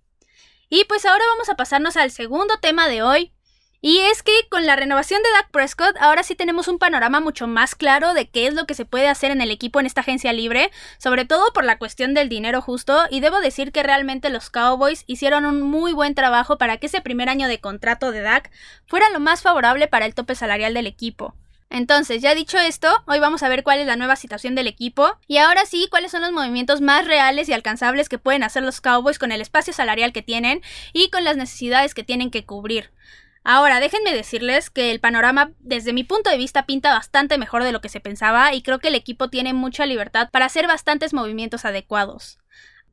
Y 0.67 0.85
pues 0.85 1.05
ahora 1.05 1.23
vamos 1.33 1.49
a 1.49 1.55
pasarnos 1.55 1.97
al 1.97 2.09
segundo 2.09 2.57
tema 2.59 2.87
de 2.87 3.03
hoy, 3.03 3.31
y 3.81 3.97
es 3.97 4.21
que 4.21 4.31
con 4.49 4.67
la 4.67 4.75
renovación 4.75 5.23
de 5.23 5.31
Dak 5.31 5.49
Prescott, 5.49 5.97
ahora 5.99 6.21
sí 6.21 6.35
tenemos 6.35 6.67
un 6.67 6.77
panorama 6.77 7.19
mucho 7.19 7.47
más 7.47 7.73
claro 7.73 8.13
de 8.13 8.29
qué 8.29 8.45
es 8.45 8.53
lo 8.53 8.65
que 8.65 8.75
se 8.75 8.85
puede 8.85 9.07
hacer 9.07 9.31
en 9.31 9.41
el 9.41 9.49
equipo 9.49 9.79
en 9.79 9.87
esta 9.87 10.01
agencia 10.01 10.31
libre, 10.33 10.69
sobre 10.99 11.25
todo 11.25 11.51
por 11.51 11.65
la 11.65 11.79
cuestión 11.79 12.13
del 12.13 12.29
dinero 12.29 12.61
justo, 12.61 13.05
y 13.09 13.21
debo 13.21 13.39
decir 13.39 13.71
que 13.71 13.81
realmente 13.81 14.29
los 14.29 14.51
Cowboys 14.51 15.03
hicieron 15.07 15.45
un 15.45 15.63
muy 15.63 15.93
buen 15.93 16.13
trabajo 16.13 16.59
para 16.59 16.77
que 16.77 16.85
ese 16.85 17.01
primer 17.01 17.27
año 17.27 17.47
de 17.47 17.59
contrato 17.59 18.11
de 18.11 18.21
Dak 18.21 18.51
fuera 18.85 19.09
lo 19.09 19.19
más 19.19 19.41
favorable 19.41 19.87
para 19.87 20.05
el 20.05 20.13
tope 20.13 20.35
salarial 20.35 20.75
del 20.75 20.85
equipo. 20.85 21.33
Entonces, 21.71 22.21
ya 22.21 22.35
dicho 22.35 22.57
esto, 22.59 22.89
hoy 23.07 23.19
vamos 23.19 23.43
a 23.43 23.49
ver 23.49 23.63
cuál 23.63 23.79
es 23.79 23.87
la 23.87 23.95
nueva 23.95 24.17
situación 24.17 24.55
del 24.55 24.67
equipo 24.67 25.17
y 25.25 25.37
ahora 25.37 25.65
sí, 25.65 25.87
cuáles 25.89 26.11
son 26.11 26.21
los 26.21 26.33
movimientos 26.33 26.81
más 26.81 27.07
reales 27.07 27.47
y 27.47 27.53
alcanzables 27.53 28.09
que 28.09 28.17
pueden 28.17 28.43
hacer 28.43 28.61
los 28.61 28.81
Cowboys 28.81 29.17
con 29.17 29.31
el 29.31 29.39
espacio 29.39 29.71
salarial 29.71 30.11
que 30.11 30.21
tienen 30.21 30.61
y 30.91 31.09
con 31.09 31.23
las 31.23 31.37
necesidades 31.37 31.95
que 31.95 32.03
tienen 32.03 32.29
que 32.29 32.45
cubrir. 32.45 32.91
Ahora, 33.43 33.79
déjenme 33.79 34.13
decirles 34.13 34.69
que 34.69 34.91
el 34.91 34.99
panorama 34.99 35.51
desde 35.59 35.93
mi 35.93 36.03
punto 36.03 36.29
de 36.29 36.37
vista 36.37 36.65
pinta 36.65 36.93
bastante 36.93 37.39
mejor 37.39 37.63
de 37.63 37.71
lo 37.71 37.81
que 37.81 37.89
se 37.89 37.99
pensaba 37.99 38.53
y 38.53 38.61
creo 38.61 38.79
que 38.79 38.89
el 38.89 38.95
equipo 38.95 39.29
tiene 39.29 39.53
mucha 39.53 39.85
libertad 39.87 40.29
para 40.31 40.45
hacer 40.45 40.67
bastantes 40.67 41.13
movimientos 41.13 41.65
adecuados. 41.65 42.40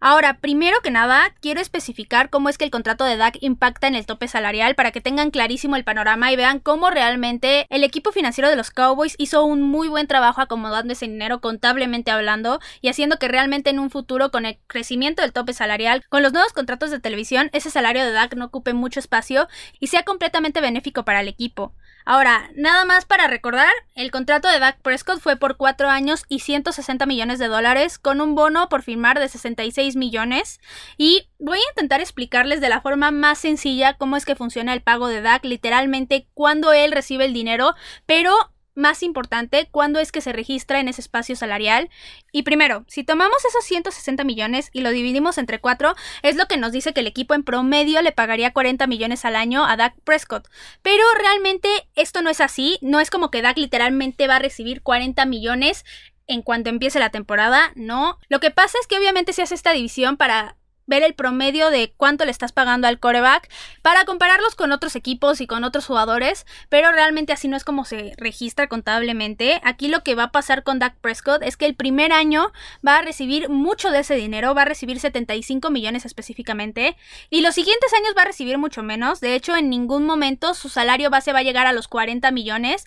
Ahora, 0.00 0.38
primero 0.38 0.76
que 0.80 0.92
nada, 0.92 1.34
quiero 1.40 1.60
especificar 1.60 2.30
cómo 2.30 2.48
es 2.48 2.56
que 2.56 2.64
el 2.64 2.70
contrato 2.70 3.04
de 3.04 3.16
Dak 3.16 3.36
impacta 3.40 3.88
en 3.88 3.96
el 3.96 4.06
tope 4.06 4.28
salarial 4.28 4.76
para 4.76 4.92
que 4.92 5.00
tengan 5.00 5.32
clarísimo 5.32 5.74
el 5.74 5.82
panorama 5.82 6.30
y 6.30 6.36
vean 6.36 6.60
cómo 6.60 6.88
realmente 6.88 7.66
el 7.68 7.82
equipo 7.82 8.12
financiero 8.12 8.48
de 8.48 8.54
los 8.54 8.70
Cowboys 8.70 9.16
hizo 9.18 9.44
un 9.44 9.60
muy 9.62 9.88
buen 9.88 10.06
trabajo 10.06 10.40
acomodando 10.40 10.92
ese 10.92 11.08
dinero 11.08 11.40
contablemente 11.40 12.12
hablando 12.12 12.60
y 12.80 12.90
haciendo 12.90 13.18
que 13.18 13.26
realmente 13.26 13.70
en 13.70 13.80
un 13.80 13.90
futuro 13.90 14.30
con 14.30 14.46
el 14.46 14.58
crecimiento 14.68 15.22
del 15.22 15.32
tope 15.32 15.52
salarial, 15.52 16.04
con 16.08 16.22
los 16.22 16.32
nuevos 16.32 16.52
contratos 16.52 16.92
de 16.92 17.00
televisión, 17.00 17.50
ese 17.52 17.70
salario 17.70 18.04
de 18.04 18.12
Dak 18.12 18.36
no 18.36 18.44
ocupe 18.44 18.74
mucho 18.74 19.00
espacio 19.00 19.48
y 19.80 19.88
sea 19.88 20.04
completamente 20.04 20.60
benéfico 20.60 21.04
para 21.04 21.22
el 21.22 21.28
equipo. 21.28 21.74
Ahora, 22.10 22.50
nada 22.54 22.86
más 22.86 23.04
para 23.04 23.26
recordar, 23.26 23.70
el 23.94 24.10
contrato 24.10 24.48
de 24.48 24.58
Dak 24.58 24.80
Prescott 24.80 25.20
fue 25.20 25.36
por 25.36 25.58
4 25.58 25.90
años 25.90 26.24
y 26.26 26.38
160 26.38 27.04
millones 27.04 27.38
de 27.38 27.48
dólares, 27.48 27.98
con 27.98 28.22
un 28.22 28.34
bono 28.34 28.70
por 28.70 28.82
firmar 28.82 29.20
de 29.20 29.28
66 29.28 29.94
millones. 29.94 30.58
Y 30.96 31.28
voy 31.38 31.58
a 31.58 31.70
intentar 31.72 32.00
explicarles 32.00 32.62
de 32.62 32.70
la 32.70 32.80
forma 32.80 33.10
más 33.10 33.40
sencilla 33.40 33.92
cómo 33.92 34.16
es 34.16 34.24
que 34.24 34.36
funciona 34.36 34.72
el 34.72 34.80
pago 34.80 35.08
de 35.08 35.20
Dak, 35.20 35.44
literalmente 35.44 36.26
cuando 36.32 36.72
él 36.72 36.92
recibe 36.92 37.26
el 37.26 37.34
dinero, 37.34 37.74
pero 38.06 38.34
más 38.78 39.02
importante, 39.02 39.68
cuándo 39.70 40.00
es 40.00 40.12
que 40.12 40.22
se 40.22 40.32
registra 40.32 40.80
en 40.80 40.88
ese 40.88 41.02
espacio 41.02 41.36
salarial. 41.36 41.90
Y 42.32 42.44
primero, 42.44 42.84
si 42.88 43.04
tomamos 43.04 43.44
esos 43.44 43.64
160 43.64 44.24
millones 44.24 44.70
y 44.72 44.80
lo 44.80 44.90
dividimos 44.90 45.36
entre 45.36 45.60
cuatro, 45.60 45.94
es 46.22 46.36
lo 46.36 46.46
que 46.46 46.56
nos 46.56 46.72
dice 46.72 46.94
que 46.94 47.00
el 47.00 47.06
equipo 47.06 47.34
en 47.34 47.42
promedio 47.42 48.00
le 48.00 48.12
pagaría 48.12 48.52
40 48.52 48.86
millones 48.86 49.24
al 49.24 49.36
año 49.36 49.64
a 49.64 49.76
Dak 49.76 49.94
Prescott. 50.04 50.48
Pero 50.82 51.04
realmente 51.20 51.68
esto 51.94 52.22
no 52.22 52.30
es 52.30 52.40
así, 52.40 52.78
no 52.80 53.00
es 53.00 53.10
como 53.10 53.30
que 53.30 53.42
Dak 53.42 53.58
literalmente 53.58 54.26
va 54.26 54.36
a 54.36 54.40
recibir 54.40 54.82
40 54.82 55.26
millones 55.26 55.84
en 56.28 56.42
cuanto 56.42 56.68
empiece 56.70 56.98
la 56.98 57.10
temporada, 57.10 57.72
no. 57.74 58.18
Lo 58.28 58.38
que 58.38 58.50
pasa 58.50 58.76
es 58.80 58.86
que 58.86 58.98
obviamente 58.98 59.32
se 59.32 59.42
hace 59.42 59.54
esta 59.54 59.72
división 59.72 60.16
para 60.16 60.57
ver 60.88 61.04
el 61.04 61.14
promedio 61.14 61.70
de 61.70 61.92
cuánto 61.96 62.24
le 62.24 62.32
estás 62.32 62.50
pagando 62.50 62.88
al 62.88 62.98
coreback 62.98 63.48
para 63.82 64.04
compararlos 64.04 64.56
con 64.56 64.72
otros 64.72 64.96
equipos 64.96 65.40
y 65.40 65.46
con 65.46 65.62
otros 65.62 65.86
jugadores, 65.86 66.46
pero 66.68 66.90
realmente 66.90 67.32
así 67.32 67.46
no 67.46 67.56
es 67.56 67.62
como 67.62 67.84
se 67.84 68.14
registra 68.16 68.66
contablemente. 68.66 69.60
Aquí 69.62 69.86
lo 69.86 70.02
que 70.02 70.16
va 70.16 70.24
a 70.24 70.32
pasar 70.32 70.64
con 70.64 70.80
Dak 70.80 70.96
Prescott 70.96 71.42
es 71.44 71.56
que 71.56 71.66
el 71.66 71.76
primer 71.76 72.12
año 72.12 72.52
va 72.84 72.98
a 72.98 73.02
recibir 73.02 73.48
mucho 73.48 73.90
de 73.90 74.00
ese 74.00 74.16
dinero, 74.16 74.54
va 74.54 74.62
a 74.62 74.64
recibir 74.64 74.98
75 74.98 75.70
millones 75.70 76.04
específicamente, 76.04 76.96
y 77.30 77.42
los 77.42 77.54
siguientes 77.54 77.92
años 77.92 78.14
va 78.16 78.22
a 78.22 78.26
recibir 78.26 78.58
mucho 78.58 78.82
menos. 78.82 79.20
De 79.20 79.34
hecho, 79.34 79.54
en 79.54 79.70
ningún 79.70 80.04
momento 80.04 80.54
su 80.54 80.68
salario 80.68 81.10
base 81.10 81.32
va 81.32 81.40
a 81.40 81.42
llegar 81.42 81.66
a 81.66 81.72
los 81.72 81.86
40 81.86 82.30
millones. 82.30 82.86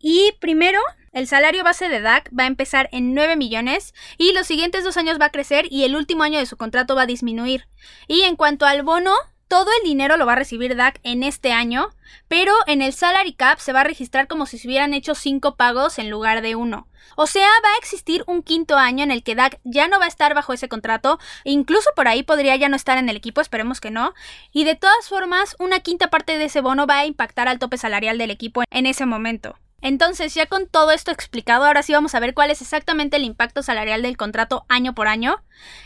Y 0.00 0.32
primero, 0.40 0.80
el 1.12 1.26
salario 1.26 1.64
base 1.64 1.88
de 1.88 2.00
Dak 2.00 2.30
va 2.38 2.44
a 2.44 2.48
empezar 2.48 2.88
en 2.92 3.14
9 3.14 3.36
millones 3.36 3.94
y 4.18 4.32
los 4.32 4.46
siguientes 4.46 4.84
dos 4.84 4.96
años 4.96 5.18
va 5.20 5.26
a 5.26 5.32
crecer 5.32 5.66
y 5.70 5.84
el 5.84 5.96
último 5.96 6.22
año 6.22 6.38
de 6.38 6.46
su 6.46 6.56
contrato 6.56 6.94
va 6.94 7.02
a 7.02 7.06
disminuir. 7.06 7.66
Y 8.06 8.22
en 8.22 8.36
cuanto 8.36 8.66
al 8.66 8.82
bono, 8.82 9.14
todo 9.48 9.70
el 9.78 9.88
dinero 9.88 10.16
lo 10.16 10.26
va 10.26 10.32
a 10.32 10.36
recibir 10.36 10.74
Dak 10.74 10.98
en 11.04 11.22
este 11.22 11.52
año, 11.52 11.90
pero 12.26 12.52
en 12.66 12.82
el 12.82 12.92
salary 12.92 13.32
cap 13.32 13.60
se 13.60 13.72
va 13.72 13.82
a 13.82 13.84
registrar 13.84 14.26
como 14.26 14.44
si 14.44 14.58
se 14.58 14.66
hubieran 14.66 14.92
hecho 14.92 15.14
5 15.14 15.56
pagos 15.56 15.98
en 15.98 16.10
lugar 16.10 16.42
de 16.42 16.56
uno. 16.56 16.88
O 17.14 17.28
sea, 17.28 17.46
va 17.64 17.68
a 17.74 17.78
existir 17.78 18.24
un 18.26 18.42
quinto 18.42 18.76
año 18.76 19.04
en 19.04 19.12
el 19.12 19.22
que 19.22 19.36
Dak 19.36 19.60
ya 19.62 19.86
no 19.86 20.00
va 20.00 20.06
a 20.06 20.08
estar 20.08 20.34
bajo 20.34 20.52
ese 20.52 20.68
contrato, 20.68 21.20
incluso 21.44 21.90
por 21.94 22.08
ahí 22.08 22.24
podría 22.24 22.56
ya 22.56 22.68
no 22.68 22.76
estar 22.76 22.98
en 22.98 23.08
el 23.08 23.16
equipo, 23.16 23.40
esperemos 23.40 23.80
que 23.80 23.92
no. 23.92 24.14
Y 24.52 24.64
de 24.64 24.74
todas 24.74 25.08
formas, 25.08 25.54
una 25.60 25.78
quinta 25.78 26.10
parte 26.10 26.38
de 26.38 26.46
ese 26.46 26.60
bono 26.60 26.86
va 26.86 26.98
a 26.98 27.06
impactar 27.06 27.46
al 27.46 27.60
tope 27.60 27.78
salarial 27.78 28.18
del 28.18 28.32
equipo 28.32 28.64
en 28.70 28.86
ese 28.86 29.06
momento. 29.06 29.56
Entonces, 29.86 30.34
ya 30.34 30.46
con 30.46 30.66
todo 30.66 30.90
esto 30.90 31.12
explicado, 31.12 31.64
ahora 31.64 31.80
sí 31.80 31.92
vamos 31.92 32.16
a 32.16 32.18
ver 32.18 32.34
cuál 32.34 32.50
es 32.50 32.60
exactamente 32.60 33.18
el 33.18 33.22
impacto 33.22 33.62
salarial 33.62 34.02
del 34.02 34.16
contrato 34.16 34.66
año 34.68 34.96
por 34.96 35.06
año. 35.06 35.36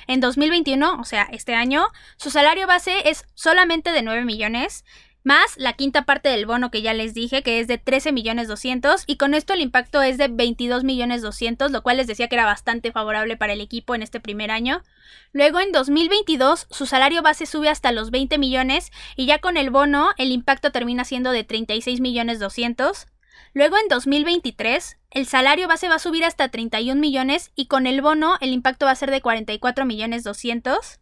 En 0.06 0.20
2021, 0.20 0.98
o 0.98 1.04
sea, 1.04 1.28
este 1.30 1.54
año, 1.54 1.86
su 2.16 2.30
salario 2.30 2.66
base 2.66 3.10
es 3.10 3.26
solamente 3.34 3.92
de 3.92 4.00
9 4.00 4.24
millones, 4.24 4.86
más 5.22 5.58
la 5.58 5.74
quinta 5.74 6.06
parte 6.06 6.30
del 6.30 6.46
bono 6.46 6.70
que 6.70 6.80
ya 6.80 6.94
les 6.94 7.12
dije, 7.12 7.42
que 7.42 7.60
es 7.60 7.68
de 7.68 7.76
13 7.76 8.12
millones 8.12 8.48
200, 8.48 9.04
y 9.06 9.18
con 9.18 9.34
esto 9.34 9.52
el 9.52 9.60
impacto 9.60 10.00
es 10.00 10.16
de 10.16 10.28
22 10.28 10.82
millones 10.82 11.20
200, 11.20 11.70
lo 11.70 11.82
cual 11.82 11.98
les 11.98 12.06
decía 12.06 12.28
que 12.28 12.36
era 12.36 12.46
bastante 12.46 12.92
favorable 12.92 13.36
para 13.36 13.52
el 13.52 13.60
equipo 13.60 13.94
en 13.94 14.00
este 14.00 14.18
primer 14.18 14.50
año. 14.50 14.82
Luego 15.34 15.60
en 15.60 15.72
2022 15.72 16.68
su 16.70 16.86
salario 16.86 17.20
base 17.20 17.44
sube 17.44 17.68
hasta 17.68 17.92
los 17.92 18.10
20 18.10 18.38
millones 18.38 18.92
y 19.14 19.26
ya 19.26 19.40
con 19.40 19.58
el 19.58 19.68
bono 19.68 20.12
el 20.16 20.32
impacto 20.32 20.72
termina 20.72 21.04
siendo 21.04 21.32
de 21.32 21.44
36 21.44 22.00
millones 22.00 22.38
200. 22.38 23.06
Luego 23.52 23.76
en 23.76 23.88
2023 23.88 24.98
el 25.10 25.26
salario 25.26 25.66
base 25.66 25.88
va 25.88 25.96
a 25.96 26.00
subir 26.00 26.24
hasta 26.24 26.48
31 26.48 27.00
millones 27.00 27.50
y 27.56 27.66
con 27.66 27.86
el 27.86 28.00
bono 28.00 28.36
el 28.40 28.52
impacto 28.52 28.86
va 28.86 28.92
a 28.92 28.96
ser 28.96 29.10
de 29.10 29.20
44 29.20 29.84
millones 29.84 30.22
200. 30.22 31.00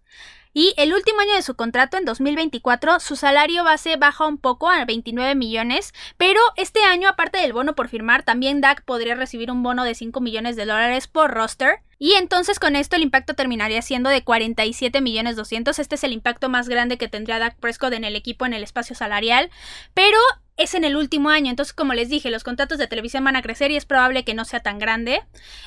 Y 0.54 0.72
el 0.78 0.94
último 0.94 1.20
año 1.20 1.34
de 1.34 1.42
su 1.42 1.54
contrato, 1.54 1.98
en 1.98 2.06
2024, 2.06 3.00
su 3.00 3.16
salario 3.16 3.64
base 3.64 3.96
baja 3.96 4.26
un 4.26 4.38
poco 4.38 4.70
a 4.70 4.84
29 4.84 5.34
millones, 5.34 5.92
pero 6.16 6.40
este 6.56 6.80
año, 6.82 7.08
aparte 7.08 7.38
del 7.38 7.52
bono 7.52 7.74
por 7.74 7.88
firmar, 7.88 8.22
también 8.22 8.62
DAC 8.62 8.82
podría 8.84 9.14
recibir 9.14 9.50
un 9.50 9.62
bono 9.62 9.84
de 9.84 9.94
5 9.94 10.20
millones 10.20 10.56
de 10.56 10.64
dólares 10.64 11.06
por 11.06 11.30
roster. 11.32 11.80
Y 11.98 12.14
entonces 12.14 12.58
con 12.58 12.76
esto 12.76 12.96
el 12.96 13.02
impacto 13.02 13.34
terminaría 13.34 13.82
siendo 13.82 14.08
de 14.08 14.24
47 14.24 15.00
millones 15.00 15.36
200. 15.36 15.78
Este 15.78 15.96
es 15.96 16.04
el 16.04 16.12
impacto 16.12 16.48
más 16.48 16.68
grande 16.68 16.96
que 16.96 17.08
tendría 17.08 17.38
Dak 17.38 17.56
Prescott 17.58 17.92
en 17.92 18.04
el 18.04 18.16
equipo 18.16 18.46
en 18.46 18.54
el 18.54 18.62
espacio 18.62 18.96
salarial. 18.96 19.50
Pero 19.94 20.18
es 20.58 20.74
en 20.74 20.84
el 20.84 20.96
último 20.96 21.30
año. 21.30 21.50
Entonces, 21.50 21.72
como 21.72 21.94
les 21.94 22.10
dije, 22.10 22.30
los 22.30 22.44
contratos 22.44 22.78
de 22.78 22.86
televisión 22.86 23.24
van 23.24 23.36
a 23.36 23.42
crecer 23.42 23.70
y 23.70 23.76
es 23.76 23.86
probable 23.86 24.24
que 24.24 24.34
no 24.34 24.44
sea 24.44 24.60
tan 24.60 24.78
grande. 24.78 25.22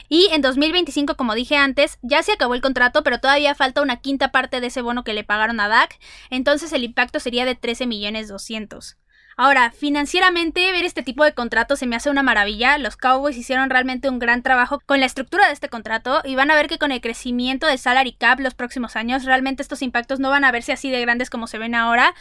Y 0.10 0.28
en 0.32 0.42
2025, 0.42 1.16
como 1.16 1.34
dije 1.34 1.56
antes, 1.56 1.98
ya 2.02 2.22
se 2.22 2.34
acabó 2.34 2.54
el 2.54 2.62
contrato, 2.62 3.02
pero 3.02 3.20
todavía 3.20 3.56
falta 3.56 3.82
una 3.82 4.02
quinta 4.02 4.32
parte 4.32 4.62
de 4.62 4.68
ese 4.68 4.82
bono 4.82 5.04
que 5.04 5.14
le 5.14 5.24
pagaron 5.24 5.60
a 5.60 5.68
DAC. 5.68 5.98
Entonces, 6.30 6.72
el 6.74 6.84
impacto 6.84 7.20
sería 7.20 7.46
de 7.46 7.56
13 7.56 7.88
millones 7.88 8.28
200. 8.28 8.98
Ahora, 9.38 9.72
financieramente, 9.72 10.72
ver 10.72 10.84
este 10.84 11.04
tipo 11.04 11.24
de 11.24 11.34
contratos 11.34 11.80
se 11.80 11.88
me 11.88 11.96
hace 11.96 12.10
una 12.10 12.22
maravilla. 12.22 12.78
Los 12.78 12.98
Cowboys 12.98 13.38
hicieron 13.38 13.70
realmente 13.70 14.10
un 14.10 14.20
gran 14.20 14.44
trabajo 14.44 14.82
con 14.86 15.00
la 15.00 15.06
estructura 15.06 15.48
de 15.48 15.54
este 15.54 15.70
contrato 15.70 16.22
y 16.26 16.36
van 16.36 16.52
a 16.52 16.56
ver 16.56 16.68
que 16.68 16.78
con 16.78 16.92
el 16.92 17.02
crecimiento 17.02 17.66
del 17.66 17.80
salary 17.80 18.14
cap 18.14 18.40
los 18.40 18.54
próximos 18.54 18.96
años, 18.96 19.24
realmente 19.24 19.64
estos 19.64 19.82
impactos 19.82 20.20
no 20.20 20.30
van 20.30 20.44
a 20.44 20.52
verse 20.52 20.74
así 20.74 20.92
de 20.92 21.02
grandes 21.02 21.30
como 21.30 21.48
se 21.48 21.58
ven 21.58 21.76
ahora, 21.76 22.14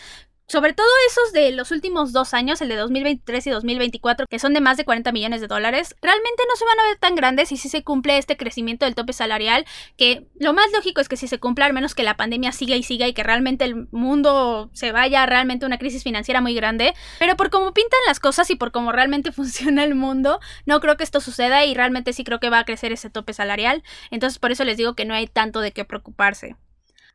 sobre 0.50 0.72
todo 0.72 0.88
esos 1.06 1.32
de 1.32 1.52
los 1.52 1.70
últimos 1.70 2.12
dos 2.12 2.34
años, 2.34 2.60
el 2.60 2.68
de 2.68 2.74
2023 2.74 3.46
y 3.46 3.50
2024, 3.50 4.26
que 4.26 4.40
son 4.40 4.52
de 4.52 4.60
más 4.60 4.76
de 4.76 4.84
40 4.84 5.12
millones 5.12 5.40
de 5.40 5.46
dólares, 5.46 5.94
realmente 6.02 6.42
no 6.48 6.56
se 6.56 6.64
van 6.64 6.80
a 6.80 6.88
ver 6.88 6.96
tan 6.96 7.14
grandes 7.14 7.52
y 7.52 7.56
si 7.56 7.68
se 7.68 7.84
cumple 7.84 8.18
este 8.18 8.36
crecimiento 8.36 8.84
del 8.84 8.96
tope 8.96 9.12
salarial, 9.12 9.64
que 9.96 10.26
lo 10.40 10.52
más 10.52 10.66
lógico 10.72 11.00
es 11.00 11.08
que 11.08 11.16
si 11.16 11.28
se 11.28 11.38
cumple, 11.38 11.66
al 11.66 11.72
menos 11.72 11.94
que 11.94 12.02
la 12.02 12.16
pandemia 12.16 12.50
siga 12.50 12.74
y 12.74 12.82
siga 12.82 13.06
y 13.06 13.12
que 13.12 13.22
realmente 13.22 13.64
el 13.64 13.86
mundo 13.92 14.70
se 14.72 14.90
vaya 14.90 15.24
realmente 15.24 15.66
una 15.66 15.78
crisis 15.78 16.02
financiera 16.02 16.40
muy 16.40 16.54
grande, 16.54 16.94
pero 17.20 17.36
por 17.36 17.50
cómo 17.50 17.72
pintan 17.72 18.00
las 18.08 18.18
cosas 18.18 18.50
y 18.50 18.56
por 18.56 18.72
cómo 18.72 18.90
realmente 18.90 19.30
funciona 19.40 19.84
el 19.84 19.94
mundo, 19.94 20.40
no 20.66 20.80
creo 20.80 20.96
que 20.96 21.04
esto 21.04 21.20
suceda 21.20 21.64
y 21.64 21.74
realmente 21.74 22.12
sí 22.12 22.24
creo 22.24 22.40
que 22.40 22.50
va 22.50 22.58
a 22.58 22.64
crecer 22.64 22.90
ese 22.90 23.08
tope 23.08 23.34
salarial, 23.34 23.84
entonces 24.10 24.40
por 24.40 24.50
eso 24.50 24.64
les 24.64 24.76
digo 24.76 24.96
que 24.96 25.04
no 25.04 25.14
hay 25.14 25.28
tanto 25.28 25.60
de 25.60 25.70
qué 25.70 25.84
preocuparse. 25.84 26.56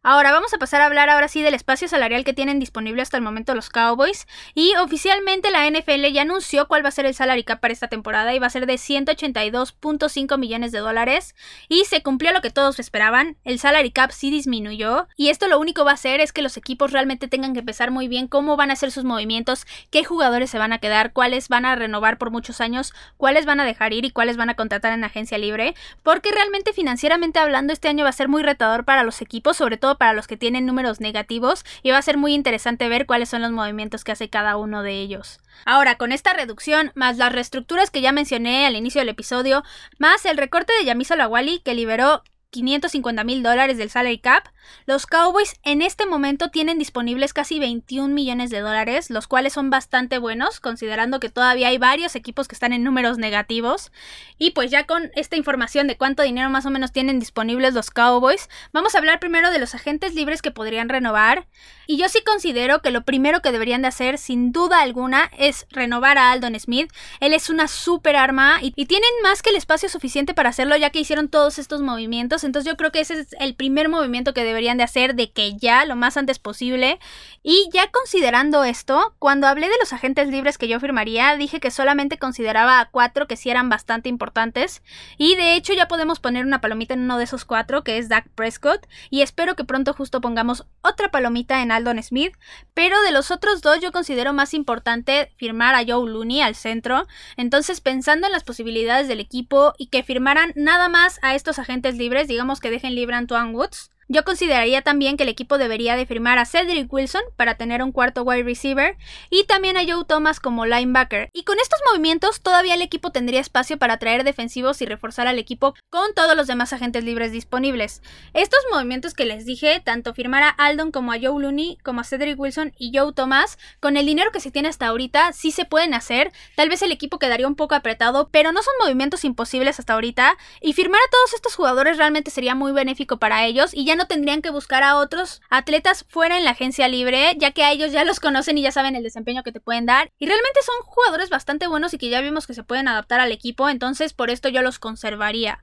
Ahora 0.08 0.32
vamos 0.32 0.54
a 0.54 0.60
pasar 0.60 0.82
a 0.82 0.86
hablar 0.86 1.10
ahora 1.10 1.28
sí 1.28 1.42
del 1.42 1.56
espacio 1.56 1.88
salarial 1.88 2.24
que 2.24 2.34
tienen 2.34 2.60
disponible 2.60 3.02
hasta 3.02 3.18
el 3.18 3.24
momento 3.24 3.56
los 3.56 3.72
Cowboys. 3.72 4.28
Y 4.54 4.76
oficialmente 4.76 5.50
la 5.50 5.68
NFL 5.68 6.06
ya 6.14 6.22
anunció 6.22 6.68
cuál 6.68 6.86
va 6.86 6.90
a 6.90 6.92
ser 6.92 7.08
el 7.08 7.16
salary 7.16 7.44
cap 7.44 7.60
para 7.60 7.74
esta 7.74 7.88
temporada 7.88 8.32
y 8.36 8.38
va 8.38 8.46
a 8.46 8.52
ser 8.52 8.68
de 8.68 8.76
182.5 8.76 10.38
millones 10.38 10.72
de 10.72 10.78
dólares. 10.78 11.34
Y 11.70 11.86
se 11.86 12.04
cumplió 12.04 12.34
lo 12.34 12.42
que 12.42 12.52
todos 12.52 12.78
esperaban. 12.78 13.38
El 13.44 13.58
salary 13.58 13.90
cap 13.90 14.12
sí 14.12 14.30
disminuyó. 14.30 15.08
Y 15.18 15.30
esto 15.30 15.48
lo 15.48 15.60
único 15.60 15.84
va 15.84 15.90
a 15.90 15.96
hacer 15.96 16.20
es 16.20 16.34
que 16.34 16.44
los 16.44 16.56
equipos 16.56 16.92
realmente 16.92 17.28
tengan 17.28 17.56
que 17.56 17.64
pensar 17.64 17.90
muy 17.90 18.08
bien 18.08 18.28
cómo 18.28 18.58
van 18.58 18.70
a 18.70 18.74
hacer 18.74 18.92
sus 18.92 19.06
movimientos, 19.06 19.66
qué 19.90 20.04
jugadores 20.04 20.52
se 20.52 20.60
van 20.60 20.72
a 20.72 20.78
quedar, 20.78 21.14
cuáles 21.14 21.50
van 21.50 21.66
a 21.66 21.76
renovar 21.76 22.20
por 22.20 22.30
muchos 22.30 22.62
años, 22.62 22.94
cuáles 23.18 23.48
van 23.48 23.60
a 23.60 23.66
dejar 23.66 23.92
ir 23.92 24.06
y 24.06 24.12
cuáles 24.12 24.38
van 24.38 24.52
a 24.52 24.56
contratar 24.56 24.94
en 24.94 25.04
agencia 25.04 25.40
libre. 25.40 25.74
Porque 26.04 26.32
realmente 26.32 26.74
financieramente 26.74 27.40
hablando 27.40 27.74
este 27.74 27.88
año 27.88 28.04
va 28.04 28.12
a 28.12 28.14
ser 28.14 28.28
muy 28.28 28.44
retador 28.44 28.86
para 28.86 29.02
los 29.02 29.24
equipos, 29.24 29.58
sobre 29.58 29.78
todo 29.78 29.95
para 29.98 30.14
los 30.14 30.28
que 30.28 30.38
tienen 30.38 30.66
números 30.66 31.00
negativos 31.00 31.66
y 31.84 31.92
va 31.92 31.98
a 31.98 32.02
ser 32.02 32.18
muy 32.18 32.34
interesante 32.34 32.90
ver 32.90 33.06
cuáles 33.06 33.30
son 33.30 33.42
los 33.42 33.52
movimientos 33.52 34.04
que 34.04 34.12
hace 34.12 34.30
cada 34.30 34.58
uno 34.58 34.84
de 34.84 34.94
ellos. 35.00 35.40
Ahora, 35.66 35.98
con 35.98 36.12
esta 36.12 36.34
reducción, 36.34 36.92
más 36.96 37.18
las 37.18 37.32
reestructuras 37.32 37.92
que 37.92 38.02
ya 38.02 38.12
mencioné 38.12 38.66
al 38.66 38.76
inicio 38.76 39.02
del 39.02 39.10
episodio, 39.10 39.64
más 39.98 40.26
el 40.26 40.38
recorte 40.38 40.74
de 40.78 40.86
Yamisa 40.86 41.16
Lawali 41.16 41.60
que 41.60 41.74
liberó 41.74 42.24
550 42.52 43.24
mil 43.24 43.44
dólares 43.44 43.78
del 43.78 43.90
salary 43.90 44.20
cap, 44.20 44.48
los 44.86 45.06
Cowboys 45.06 45.56
en 45.64 45.82
este 45.82 46.06
momento 46.06 46.50
tienen 46.50 46.78
disponibles 46.78 47.34
casi 47.34 47.60
21 47.60 48.14
millones 48.14 48.50
de 48.50 48.60
dólares, 48.60 49.10
los 49.10 49.28
cuales 49.28 49.54
son 49.54 49.70
bastante 49.70 50.18
buenos, 50.18 50.60
considerando 50.60 51.20
que 51.20 51.30
todavía 51.30 51.70
hay 51.70 51.78
varios 51.78 52.16
equipos 52.16 52.48
que 52.48 52.56
están 52.56 52.74
en 52.74 52.84
números 52.84 53.18
negativos. 53.18 53.92
Y 54.38 54.52
pues 54.52 54.72
ya 54.72 54.86
con 54.86 55.12
esta 55.16 55.36
información 55.36 55.88
de 55.88 55.98
cuánto 55.98 56.24
dinero 56.24 56.50
más 56.50 56.66
o 56.66 56.70
menos 56.70 56.92
tienen 56.92 57.20
disponibles 57.20 57.74
los 57.74 57.92
Cowboys, 57.92 58.50
vamos 58.74 58.96
a 58.96 58.98
hablar 58.98 59.20
primero 59.20 59.52
de 59.52 59.60
los 59.60 59.76
agentes 59.76 60.14
libres 60.14 60.42
que 60.42 60.52
podrían 60.52 60.90
renovar. 60.90 61.48
Y 61.88 61.98
yo 61.98 62.10
sí 62.10 62.22
considero 62.26 62.82
que 62.82 62.92
lo 62.92 63.04
primero 63.04 63.42
que 63.42 63.52
deberían 63.52 63.82
de 63.82 63.90
hacer, 63.90 64.18
sin 64.18 64.52
duda 64.52 64.82
alguna, 64.82 65.30
es 65.38 65.68
renovar 65.70 66.18
a 66.18 66.32
Aldon 66.32 66.60
Smith. 66.60 66.92
Él 67.20 67.34
es 67.34 67.50
una 67.50 67.68
super 67.68 68.16
arma 68.16 68.60
y, 68.62 68.74
y 68.76 68.86
tienen 68.86 69.10
más 69.24 69.42
que 69.42 69.52
el 69.52 69.56
espacio 69.56 69.90
suficiente 69.90 70.34
para 70.34 70.50
hacerlo 70.50 70.76
ya 70.78 70.90
que 70.90 71.00
hicieron 71.00 71.30
todos 71.30 71.60
estos 71.60 71.82
movimientos. 71.82 72.44
Entonces 72.44 72.72
yo 72.72 72.78
creo 72.78 72.92
que 72.92 73.02
ese 73.02 73.20
es 73.20 73.36
el 73.40 73.56
primer 73.56 73.90
movimiento 73.90 74.34
que 74.34 74.44
debe 74.44 74.55
deberían 74.56 74.78
de 74.78 74.86
hacer 74.86 75.16
de 75.16 75.32
que 75.32 75.58
ya, 75.58 75.86
lo 75.86 75.98
más 75.98 76.16
antes 76.16 76.40
posible. 76.40 76.98
Y 77.44 77.70
ya 77.74 77.92
considerando 77.92 78.64
esto, 78.64 79.14
cuando 79.20 79.48
hablé 79.48 79.68
de 79.68 79.78
los 79.80 79.92
agentes 79.92 80.30
libres 80.30 80.58
que 80.58 80.70
yo 80.70 80.80
firmaría, 80.80 81.36
dije 81.36 81.60
que 81.60 81.72
solamente 81.72 82.18
consideraba 82.18 82.80
a 82.80 82.90
cuatro 82.90 83.28
que 83.28 83.36
sí 83.36 83.50
eran 83.50 83.68
bastante 83.68 84.08
importantes. 84.08 84.82
Y 85.18 85.36
de 85.36 85.56
hecho 85.56 85.74
ya 85.74 85.90
podemos 85.90 86.20
poner 86.20 86.46
una 86.46 86.62
palomita 86.62 86.94
en 86.94 87.02
uno 87.02 87.18
de 87.18 87.26
esos 87.26 87.44
cuatro, 87.44 87.84
que 87.84 87.98
es 87.98 88.08
Dak 88.08 88.30
Prescott. 88.30 88.88
Y 89.10 89.22
espero 89.22 89.56
que 89.56 89.66
pronto 89.66 89.94
justo 89.94 90.22
pongamos 90.22 90.66
otra 90.82 91.12
palomita 91.12 91.62
en 91.62 91.72
Aldon 91.72 92.02
Smith. 92.02 92.34
Pero 92.74 93.02
de 93.02 93.12
los 93.12 93.30
otros 93.30 93.62
dos 93.62 93.82
yo 93.82 93.92
considero 93.92 94.32
más 94.32 94.54
importante 94.54 95.34
firmar 95.36 95.76
a 95.76 95.84
Joe 95.86 96.10
Looney 96.10 96.42
al 96.42 96.56
centro. 96.56 97.08
Entonces 97.36 97.82
pensando 97.82 98.28
en 98.28 98.34
las 98.34 98.46
posibilidades 98.46 99.10
del 99.10 99.20
equipo 99.20 99.74
y 99.78 99.88
que 99.88 100.04
firmaran 100.04 100.54
nada 100.56 100.88
más 100.88 101.20
a 101.22 101.36
estos 101.36 101.60
agentes 101.60 101.98
libres, 101.98 102.28
digamos 102.30 102.60
que 102.62 102.72
dejen 102.72 102.96
libre 102.96 103.16
a 103.16 103.20
Antoine 103.20 103.52
Woods, 103.52 103.92
yo 104.08 104.24
consideraría 104.24 104.82
también 104.82 105.18
que 105.18 105.24
el 105.24 105.30
equipo 105.30 105.58
debería 105.58 105.96
de 105.96 106.06
firmar 106.06 106.38
a 106.38 106.46
Cedric 106.46 106.92
Wilson 106.92 107.24
para 107.36 107.56
tener 107.56 107.82
un 107.82 107.92
cuarto 107.92 108.24
wide 108.24 108.44
receiver 108.44 108.98
y 109.30 109.46
también 109.46 109.78
a 109.78 109.84
Joe 109.84 110.06
Thomas 110.06 110.40
como 110.40 110.66
linebacker. 110.66 111.30
Y 111.34 111.44
con 111.44 111.60
estos 111.60 111.80
movimientos 111.92 112.42
todavía 112.42 112.76
el 112.76 112.82
equipo 112.84 113.12
tendría 113.12 113.40
espacio 113.40 113.78
para 113.78 113.98
traer 113.98 114.24
defensivos 114.24 114.82
y 114.82 114.86
reforzar 114.86 115.28
al 115.28 115.40
equipo 115.40 115.74
con 115.90 116.14
todos 116.14 116.36
los 116.36 116.46
demás 116.46 116.72
agentes 116.72 117.04
libres 117.04 117.32
disponibles. 117.32 118.04
Estos 118.34 118.60
movimientos 118.72 119.16
que 119.16 119.26
les 119.26 119.46
dije, 119.46 119.82
tanto 119.84 120.14
firmar 120.14 120.44
a 120.44 120.50
Aldon 120.50 120.92
como 120.92 121.12
a 121.12 121.18
Joe 121.20 121.42
Looney, 121.42 121.78
como 121.84 122.02
a 122.02 122.04
Cedric 122.04 122.40
Wilson 122.40 122.74
y 122.78 122.96
Joe 122.96 123.12
Thomas, 123.14 123.58
con 123.80 123.98
el 123.98 124.06
dinero 124.06 124.32
que 124.32 124.40
se 124.40 124.52
tiene 124.52 124.70
hasta 124.70 124.88
ahorita, 124.88 125.34
sí 125.34 125.52
se 125.52 125.66
pueden 125.66 125.96
hacer. 125.96 126.32
Tal 126.56 126.70
vez 126.70 126.84
el 126.84 126.92
equipo 126.92 127.18
quedaría 127.18 127.48
un 127.48 127.56
poco 127.56 127.74
apretado, 127.74 128.30
pero 128.32 128.52
no 128.52 128.62
son 128.62 128.74
movimientos 128.84 129.26
imposibles 129.26 129.80
hasta 129.80 129.94
ahorita. 129.94 130.38
Y 130.62 130.74
firmar 130.74 131.02
a 131.02 131.12
todos 131.12 131.34
estos 131.34 131.56
jugadores 131.56 131.98
realmente 131.98 132.30
sería 132.30 132.54
muy 132.54 132.72
benéfico 132.72 133.18
para 133.18 133.46
ellos 133.46 133.72
y 133.74 133.86
ya 133.86 133.95
no 133.96 134.08
tendrían 134.08 134.42
que 134.42 134.50
buscar 134.50 134.84
a 134.84 134.98
otros 134.98 135.42
atletas 135.50 136.06
fuera 136.08 136.38
en 136.38 136.44
la 136.44 136.52
agencia 136.52 136.88
libre, 136.88 137.36
ya 137.38 137.52
que 137.52 137.64
a 137.64 137.72
ellos 137.72 137.92
ya 137.92 138.06
los 138.06 138.20
conocen 138.20 138.58
y 138.58 138.62
ya 138.62 138.72
saben 138.72 138.96
el 138.96 139.04
desempeño 139.04 139.44
que 139.44 139.52
te 139.52 139.60
pueden 139.60 139.86
dar. 139.86 140.10
Y 140.20 140.26
realmente 140.26 140.60
son 140.64 140.76
jugadores 140.86 141.30
bastante 141.30 141.68
buenos 141.68 141.94
y 141.94 141.98
que 141.98 142.10
ya 142.10 142.22
vimos 142.22 142.48
que 142.48 142.54
se 142.54 142.64
pueden 142.64 142.88
adaptar 142.88 143.20
al 143.20 143.32
equipo, 143.32 143.70
entonces 143.70 144.14
por 144.14 144.30
esto 144.30 144.50
yo 144.50 144.62
los 144.62 144.80
conservaría. 144.80 145.62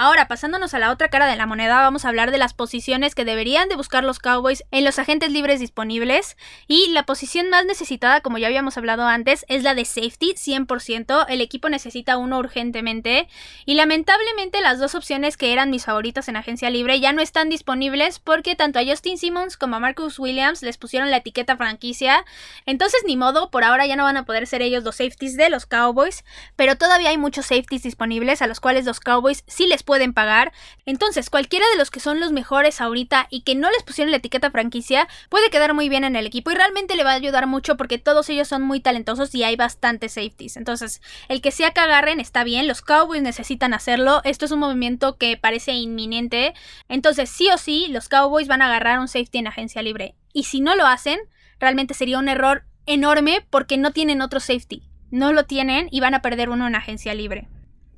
Ahora, 0.00 0.28
pasándonos 0.28 0.74
a 0.74 0.78
la 0.78 0.92
otra 0.92 1.08
cara 1.08 1.26
de 1.26 1.34
la 1.34 1.46
moneda, 1.46 1.80
vamos 1.80 2.04
a 2.04 2.08
hablar 2.10 2.30
de 2.30 2.38
las 2.38 2.54
posiciones 2.54 3.16
que 3.16 3.24
deberían 3.24 3.68
de 3.68 3.74
buscar 3.74 4.04
los 4.04 4.20
Cowboys 4.20 4.62
en 4.70 4.84
los 4.84 5.00
agentes 5.00 5.32
libres 5.32 5.58
disponibles. 5.58 6.36
Y 6.68 6.92
la 6.92 7.02
posición 7.02 7.50
más 7.50 7.66
necesitada, 7.66 8.20
como 8.20 8.38
ya 8.38 8.46
habíamos 8.46 8.78
hablado 8.78 9.08
antes, 9.08 9.44
es 9.48 9.64
la 9.64 9.74
de 9.74 9.84
safety, 9.84 10.34
100%. 10.36 11.26
El 11.28 11.40
equipo 11.40 11.68
necesita 11.68 12.16
uno 12.16 12.38
urgentemente. 12.38 13.26
Y 13.66 13.74
lamentablemente 13.74 14.60
las 14.60 14.78
dos 14.78 14.94
opciones 14.94 15.36
que 15.36 15.52
eran 15.52 15.70
mis 15.70 15.86
favoritas 15.86 16.28
en 16.28 16.36
agencia 16.36 16.70
libre 16.70 17.00
ya 17.00 17.12
no 17.12 17.20
están 17.20 17.48
disponibles 17.48 18.20
porque 18.20 18.54
tanto 18.54 18.78
a 18.78 18.84
Justin 18.84 19.18
Simmons 19.18 19.56
como 19.56 19.74
a 19.74 19.80
Marcus 19.80 20.20
Williams 20.20 20.62
les 20.62 20.78
pusieron 20.78 21.10
la 21.10 21.16
etiqueta 21.16 21.56
franquicia. 21.56 22.24
Entonces, 22.66 23.00
ni 23.04 23.16
modo, 23.16 23.50
por 23.50 23.64
ahora 23.64 23.84
ya 23.84 23.96
no 23.96 24.04
van 24.04 24.16
a 24.16 24.24
poder 24.24 24.46
ser 24.46 24.62
ellos 24.62 24.84
los 24.84 24.94
safeties 24.94 25.36
de 25.36 25.50
los 25.50 25.66
Cowboys. 25.66 26.24
Pero 26.54 26.76
todavía 26.76 27.10
hay 27.10 27.18
muchos 27.18 27.46
safeties 27.46 27.82
disponibles 27.82 28.42
a 28.42 28.46
los 28.46 28.60
cuales 28.60 28.84
los 28.84 29.00
Cowboys 29.00 29.42
sí 29.48 29.66
les 29.66 29.87
pueden 29.88 30.12
pagar. 30.12 30.52
Entonces, 30.84 31.30
cualquiera 31.30 31.64
de 31.72 31.78
los 31.78 31.90
que 31.90 31.98
son 31.98 32.20
los 32.20 32.30
mejores 32.30 32.82
ahorita 32.82 33.26
y 33.30 33.40
que 33.40 33.54
no 33.54 33.70
les 33.70 33.82
pusieron 33.84 34.10
la 34.10 34.18
etiqueta 34.18 34.50
franquicia 34.50 35.08
puede 35.30 35.48
quedar 35.48 35.72
muy 35.72 35.88
bien 35.88 36.04
en 36.04 36.14
el 36.14 36.26
equipo 36.26 36.50
y 36.50 36.54
realmente 36.54 36.94
le 36.94 37.04
va 37.04 37.12
a 37.12 37.14
ayudar 37.14 37.46
mucho 37.46 37.78
porque 37.78 37.96
todos 37.96 38.28
ellos 38.28 38.48
son 38.48 38.60
muy 38.60 38.80
talentosos 38.80 39.34
y 39.34 39.44
hay 39.44 39.56
bastantes 39.56 40.12
safeties. 40.12 40.58
Entonces, 40.58 41.00
el 41.28 41.40
que 41.40 41.52
sea 41.52 41.70
que 41.70 41.80
agarren 41.80 42.20
está 42.20 42.44
bien, 42.44 42.68
los 42.68 42.82
Cowboys 42.82 43.22
necesitan 43.22 43.72
hacerlo. 43.72 44.20
Esto 44.24 44.44
es 44.44 44.50
un 44.50 44.58
movimiento 44.58 45.16
que 45.16 45.38
parece 45.38 45.72
inminente. 45.72 46.52
Entonces, 46.90 47.30
sí 47.30 47.48
o 47.50 47.56
sí, 47.56 47.86
los 47.88 48.10
Cowboys 48.10 48.46
van 48.46 48.60
a 48.60 48.66
agarrar 48.66 48.98
un 48.98 49.08
safety 49.08 49.38
en 49.38 49.46
agencia 49.46 49.80
libre. 49.80 50.16
Y 50.34 50.44
si 50.44 50.60
no 50.60 50.76
lo 50.76 50.86
hacen, 50.86 51.18
realmente 51.58 51.94
sería 51.94 52.18
un 52.18 52.28
error 52.28 52.64
enorme 52.84 53.42
porque 53.48 53.78
no 53.78 53.92
tienen 53.92 54.20
otro 54.20 54.38
safety. 54.38 54.82
No 55.10 55.32
lo 55.32 55.46
tienen 55.46 55.88
y 55.90 56.00
van 56.00 56.12
a 56.12 56.20
perder 56.20 56.50
uno 56.50 56.66
en 56.66 56.74
agencia 56.74 57.14
libre. 57.14 57.48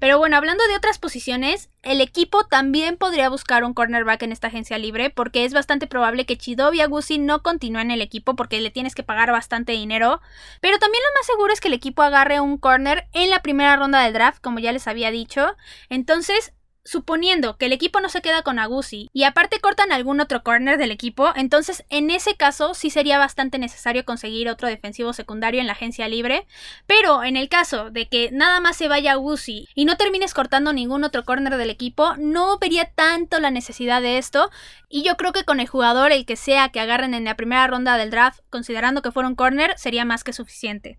Pero 0.01 0.19
bueno, 0.19 0.39
hablando 0.39 0.67
de 0.67 0.77
otras 0.77 0.99
posiciones, 0.99 1.69
el 1.83 2.01
equipo 2.01 2.45
también 2.45 2.97
podría 2.97 3.29
buscar 3.29 3.65
un 3.65 3.75
cornerback 3.75 4.23
en 4.23 4.33
esta 4.33 4.49
agencia 4.49 4.79
libre 4.79 5.11
porque 5.11 5.45
es 5.45 5.53
bastante 5.53 5.87
probable 5.87 6.25
que 6.25 6.39
Chidobi 6.39 6.81
Agusi 6.81 7.19
no 7.19 7.43
continúe 7.43 7.81
en 7.81 7.91
el 7.91 8.01
equipo 8.01 8.35
porque 8.35 8.61
le 8.61 8.71
tienes 8.71 8.95
que 8.95 9.03
pagar 9.03 9.31
bastante 9.31 9.73
dinero. 9.73 10.21
Pero 10.63 10.79
también 10.79 11.03
lo 11.07 11.19
más 11.19 11.27
seguro 11.27 11.53
es 11.53 11.61
que 11.61 11.69
el 11.69 11.75
equipo 11.75 12.03
agarre 12.03 12.41
un 12.41 12.57
corner 12.57 13.09
en 13.13 13.29
la 13.29 13.43
primera 13.43 13.77
ronda 13.77 14.03
del 14.03 14.15
draft, 14.15 14.41
como 14.41 14.59
ya 14.59 14.73
les 14.73 14.89
había 14.89 15.11
dicho. 15.11 15.55
Entonces, 15.91 16.55
suponiendo 16.85 17.57
que 17.57 17.67
el 17.67 17.73
equipo 17.73 18.01
no 18.01 18.09
se 18.09 18.23
queda 18.23 18.43
con 18.43 18.59
Agusi 18.59 19.09
y 19.13 19.25
aparte 19.25 19.61
cortan 19.61 19.93
algún 19.93 20.21
otro 20.21 20.43
corner 20.43 20.79
del 20.79 20.91
equipo, 20.91 21.33
entonces 21.37 21.85
en 21.89 22.11
ese 22.11 22.37
caso 22.37 22.75
sí 22.75 22.91
sería 22.91 23.19
bastante 23.19 23.59
necesario 23.59 24.05
conseguir 24.05 24.49
otro 24.49 24.69
defensivo 24.69 25.13
secundario 25.13 25.61
en 25.61 25.67
la 25.67 25.75
agencia 25.75 26.09
libre. 26.09 26.47
Pero 26.87 27.23
en 27.25 27.37
el 27.37 27.49
caso 27.49 27.91
de 27.91 28.09
que 28.09 28.31
nada 28.33 28.61
más 28.61 28.77
se 28.77 28.89
vaya 28.89 29.13
Agusi 29.13 29.69
y 29.75 29.85
no 29.85 29.97
termines 29.97 30.35
cortando 30.35 30.73
ningún 30.73 31.05
otro 31.05 31.25
corner 31.25 31.57
del 31.57 31.71
equipo, 31.71 32.15
no 32.17 32.59
vería 32.59 32.87
tanto 32.87 33.39
la 33.41 33.51
necesidad 33.51 34.03
de 34.03 34.19
esto. 34.19 34.51
Y 34.89 35.03
yo 35.03 35.17
creo 35.17 35.33
que 35.33 35.45
con 35.45 35.61
el 35.61 35.69
jugador, 35.69 36.13
el 36.13 36.27
que 36.27 36.37
sea 36.37 36.71
que 36.71 36.81
agarren 36.81 37.15
en 37.15 37.25
la 37.25 37.37
primera 37.37 37.67
ronda 37.67 37.97
del 37.97 38.11
draft, 38.11 38.41
considerando 38.51 39.03
que 39.03 39.13
fuera 39.13 39.29
un 39.29 39.37
corner, 39.37 39.75
sería 39.79 40.05
más 40.05 40.25
que 40.25 40.33
suficiente. 40.33 40.99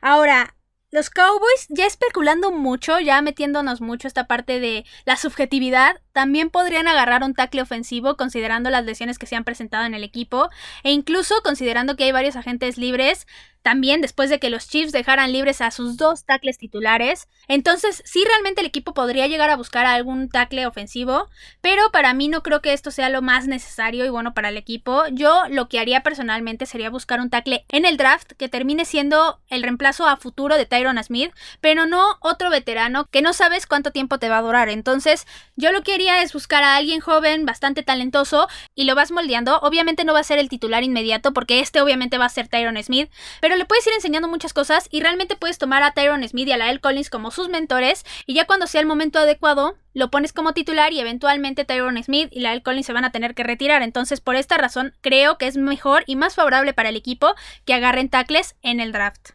Ahora, 0.00 0.54
los 0.92 1.08
Cowboys, 1.08 1.66
ya 1.70 1.86
especulando 1.86 2.52
mucho, 2.52 3.00
ya 3.00 3.22
metiéndonos 3.22 3.80
mucho 3.80 4.06
esta 4.06 4.26
parte 4.26 4.60
de 4.60 4.84
la 5.06 5.16
subjetividad, 5.16 5.98
también 6.12 6.50
podrían 6.50 6.86
agarrar 6.86 7.24
un 7.24 7.34
tackle 7.34 7.62
ofensivo 7.62 8.18
considerando 8.18 8.68
las 8.68 8.84
lesiones 8.84 9.18
que 9.18 9.24
se 9.26 9.34
han 9.34 9.44
presentado 9.44 9.86
en 9.86 9.94
el 9.94 10.04
equipo 10.04 10.50
e 10.82 10.92
incluso 10.92 11.34
considerando 11.42 11.96
que 11.96 12.04
hay 12.04 12.12
varios 12.12 12.36
agentes 12.36 12.76
libres 12.76 13.26
también 13.62 14.00
después 14.00 14.30
de 14.30 14.38
que 14.38 14.50
los 14.50 14.68
Chiefs 14.68 14.92
dejaran 14.92 15.32
libres 15.32 15.60
a 15.60 15.70
sus 15.70 15.96
dos 15.96 16.24
tackles 16.24 16.58
titulares. 16.58 17.28
Entonces, 17.48 18.02
sí, 18.04 18.24
realmente 18.26 18.60
el 18.60 18.66
equipo 18.66 18.94
podría 18.94 19.26
llegar 19.26 19.50
a 19.50 19.56
buscar 19.56 19.86
algún 19.86 20.28
tackle 20.28 20.66
ofensivo, 20.66 21.28
pero 21.60 21.90
para 21.90 22.14
mí 22.14 22.28
no 22.28 22.42
creo 22.42 22.60
que 22.60 22.72
esto 22.72 22.90
sea 22.90 23.08
lo 23.08 23.22
más 23.22 23.46
necesario 23.46 24.04
y 24.04 24.10
bueno 24.10 24.34
para 24.34 24.48
el 24.48 24.56
equipo. 24.56 25.04
Yo 25.12 25.44
lo 25.48 25.68
que 25.68 25.78
haría 25.78 26.02
personalmente 26.02 26.66
sería 26.66 26.90
buscar 26.90 27.20
un 27.20 27.30
tackle 27.30 27.64
en 27.68 27.84
el 27.84 27.96
draft 27.96 28.32
que 28.32 28.48
termine 28.48 28.84
siendo 28.84 29.40
el 29.48 29.62
reemplazo 29.62 30.06
a 30.06 30.16
futuro 30.16 30.56
de 30.56 30.66
Tyron 30.66 31.02
Smith, 31.02 31.32
pero 31.60 31.86
no 31.86 32.18
otro 32.20 32.50
veterano 32.50 33.06
que 33.10 33.22
no 33.22 33.32
sabes 33.32 33.66
cuánto 33.66 33.92
tiempo 33.92 34.18
te 34.18 34.28
va 34.28 34.38
a 34.38 34.42
durar. 34.42 34.68
Entonces, 34.68 35.26
yo 35.56 35.72
lo 35.72 35.82
que 35.82 35.94
haría 35.94 36.22
es 36.22 36.32
buscar 36.32 36.62
a 36.64 36.76
alguien 36.76 37.00
joven, 37.00 37.46
bastante 37.46 37.82
talentoso 37.82 38.48
y 38.74 38.84
lo 38.84 38.94
vas 38.94 39.10
moldeando. 39.10 39.58
Obviamente 39.60 40.04
no 40.04 40.12
va 40.12 40.20
a 40.20 40.24
ser 40.24 40.38
el 40.38 40.48
titular 40.48 40.82
inmediato 40.82 41.32
porque 41.32 41.60
este 41.60 41.80
obviamente 41.80 42.18
va 42.18 42.26
a 42.26 42.30
ser 42.30 42.48
Tyron 42.48 42.82
Smith, 42.82 43.10
pero 43.40 43.51
pero 43.52 43.58
le 43.58 43.66
puedes 43.66 43.86
ir 43.86 43.92
enseñando 43.92 44.28
muchas 44.28 44.54
cosas 44.54 44.88
y 44.90 45.00
realmente 45.02 45.36
puedes 45.36 45.58
tomar 45.58 45.82
a 45.82 45.90
Tyron 45.90 46.26
Smith 46.26 46.48
y 46.48 46.52
a 46.52 46.56
Lael 46.56 46.80
Collins 46.80 47.10
como 47.10 47.30
sus 47.30 47.50
mentores 47.50 48.06
y 48.24 48.32
ya 48.32 48.46
cuando 48.46 48.66
sea 48.66 48.80
el 48.80 48.86
momento 48.86 49.18
adecuado 49.18 49.76
lo 49.92 50.10
pones 50.10 50.32
como 50.32 50.54
titular 50.54 50.94
y 50.94 51.00
eventualmente 51.00 51.66
Tyron 51.66 52.02
Smith 52.02 52.30
y 52.32 52.40
Lael 52.40 52.62
Collins 52.62 52.86
se 52.86 52.94
van 52.94 53.04
a 53.04 53.12
tener 53.12 53.34
que 53.34 53.42
retirar. 53.42 53.82
Entonces 53.82 54.22
por 54.22 54.36
esta 54.36 54.56
razón 54.56 54.94
creo 55.02 55.36
que 55.36 55.48
es 55.48 55.58
mejor 55.58 56.02
y 56.06 56.16
más 56.16 56.34
favorable 56.34 56.72
para 56.72 56.88
el 56.88 56.96
equipo 56.96 57.34
que 57.66 57.74
agarren 57.74 58.08
tackles 58.08 58.56
en 58.62 58.80
el 58.80 58.90
draft. 58.90 59.32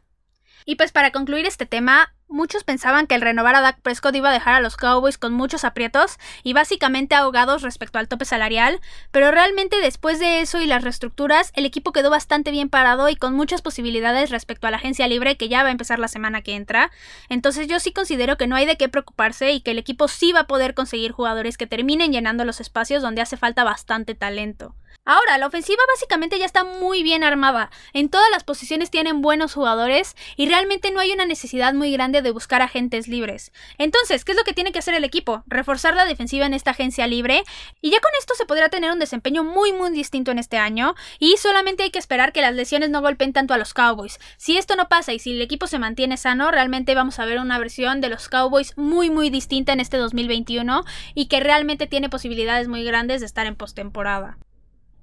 Y 0.66 0.78
pues 0.78 0.92
para 0.92 1.12
concluir 1.12 1.46
este 1.46 1.68
tema, 1.68 2.12
Muchos 2.30 2.66
pensaban 2.66 3.08
que 3.08 3.16
el 3.16 3.22
renovar 3.22 3.56
a 3.56 3.62
Dak 3.62 3.80
Prescott 3.80 4.14
iba 4.14 4.30
a 4.30 4.34
dejar 4.34 4.54
a 4.54 4.60
los 4.60 4.76
Cowboys 4.76 5.18
con 5.18 5.32
muchos 5.32 5.64
aprietos 5.64 6.18
y 6.44 6.52
básicamente 6.52 7.16
ahogados 7.16 7.62
respecto 7.62 8.00
al 8.00 8.10
tope 8.10 8.26
salarial, 8.26 8.82
pero 9.12 9.32
realmente 9.32 9.80
después 9.80 10.20
de 10.20 10.42
eso 10.42 10.60
y 10.60 10.66
las 10.66 10.84
reestructuras, 10.84 11.54
el 11.56 11.66
equipo 11.66 11.94
quedó 11.94 12.10
bastante 12.10 12.52
bien 12.52 12.68
parado 12.68 13.08
y 13.08 13.16
con 13.16 13.34
muchas 13.34 13.62
posibilidades 13.62 14.30
respecto 14.30 14.68
a 14.68 14.72
la 14.72 14.78
agencia 14.78 15.08
libre 15.08 15.38
que 15.38 15.48
ya 15.48 15.64
va 15.64 15.70
a 15.70 15.72
empezar 15.72 16.00
la 16.00 16.10
semana 16.10 16.42
que 16.42 16.56
entra. 16.56 16.92
Entonces 17.30 17.70
yo 17.70 17.80
sí 17.80 17.94
considero 17.94 18.36
que 18.36 18.48
no 18.48 18.58
hay 18.58 18.66
de 18.66 18.76
qué 18.76 18.90
preocuparse 18.90 19.54
y 19.54 19.62
que 19.62 19.72
el 19.72 19.80
equipo 19.80 20.10
sí 20.10 20.34
va 20.34 20.42
a 20.42 20.48
poder 20.48 20.74
conseguir 20.74 21.14
jugadores 21.14 21.58
que 21.58 21.66
terminen 21.66 22.12
llenando 22.12 22.44
los 22.44 22.60
espacios 22.60 23.02
donde 23.02 23.22
hace 23.22 23.38
falta 23.38 23.64
bastante 23.64 24.16
talento. 24.16 24.76
Ahora, 25.06 25.38
la 25.38 25.48
ofensiva 25.48 25.82
básicamente 25.94 26.38
ya 26.38 26.46
está 26.46 26.64
muy 26.64 27.04
bien 27.04 27.24
armada. 27.24 27.72
En 27.94 28.10
todas 28.10 28.30
las 28.32 28.44
posiciones 28.44 28.92
tienen 28.92 29.22
buenos 29.22 29.54
jugadores 29.54 30.16
y 30.36 30.48
realmente 30.48 30.92
no 30.92 31.00
hay 31.00 31.12
una 31.12 31.26
necesidad 31.26 31.74
muy 31.74 31.92
grande 31.92 32.22
de 32.22 32.32
buscar 32.32 32.62
agentes 32.62 33.08
libres. 33.08 33.52
Entonces, 33.78 34.26
¿qué 34.26 34.34
es 34.34 34.38
lo 34.38 34.44
que 34.44 34.54
tiene 34.54 34.72
que 34.72 34.80
hacer 34.80 34.96
el 34.96 35.04
equipo? 35.04 35.44
Reforzar 35.48 35.96
la 35.96 36.06
defensiva 36.06 36.46
en 36.46 36.54
esta 36.54 36.72
agencia 36.72 37.08
libre 37.08 37.44
y 37.82 37.92
ya 37.92 38.00
con 38.00 38.12
esto 38.20 38.34
se 38.36 38.46
podrá 38.46 38.70
tener 38.70 38.92
un 38.92 39.00
desempeño 39.00 39.44
muy 39.44 39.72
muy 39.74 39.92
distinto 39.92 40.32
en 40.32 40.40
este 40.40 40.58
año 40.58 40.96
y 41.20 41.38
solamente 41.38 41.84
hay 41.84 41.92
que 41.92 42.00
esperar 42.00 42.34
que 42.34 42.42
las 42.42 42.54
lesiones 42.54 42.90
no 42.90 43.02
golpeen 43.02 43.34
tanto 43.34 43.54
a 43.54 43.58
los 43.58 43.74
Cowboys. 43.74 44.20
Si 44.38 44.58
esto 44.58 44.76
no 44.76 44.90
pasa 44.90 45.14
y 45.14 45.20
si 45.20 45.32
el 45.32 45.42
equipo 45.42 45.68
se 45.68 45.80
mantiene 45.80 46.18
sano, 46.18 46.52
realmente 46.52 46.96
vamos 46.96 47.20
a 47.20 47.26
ver 47.26 47.40
una 47.40 47.60
versión 47.60 48.02
de 48.02 48.10
los 48.10 48.28
Cowboys 48.30 48.78
muy 48.78 49.10
muy 49.10 49.30
distinta 49.30 49.74
en 49.74 49.80
este 49.80 49.98
2021 49.98 50.84
y 51.14 51.28
que 51.28 51.40
realmente 51.40 51.88
tiene 51.88 52.10
posibilidades 52.10 52.68
muy 52.68 52.84
grandes 52.84 53.22
de 53.22 53.26
estar 53.26 53.46
en 53.48 53.56
postemporada. 53.56 54.38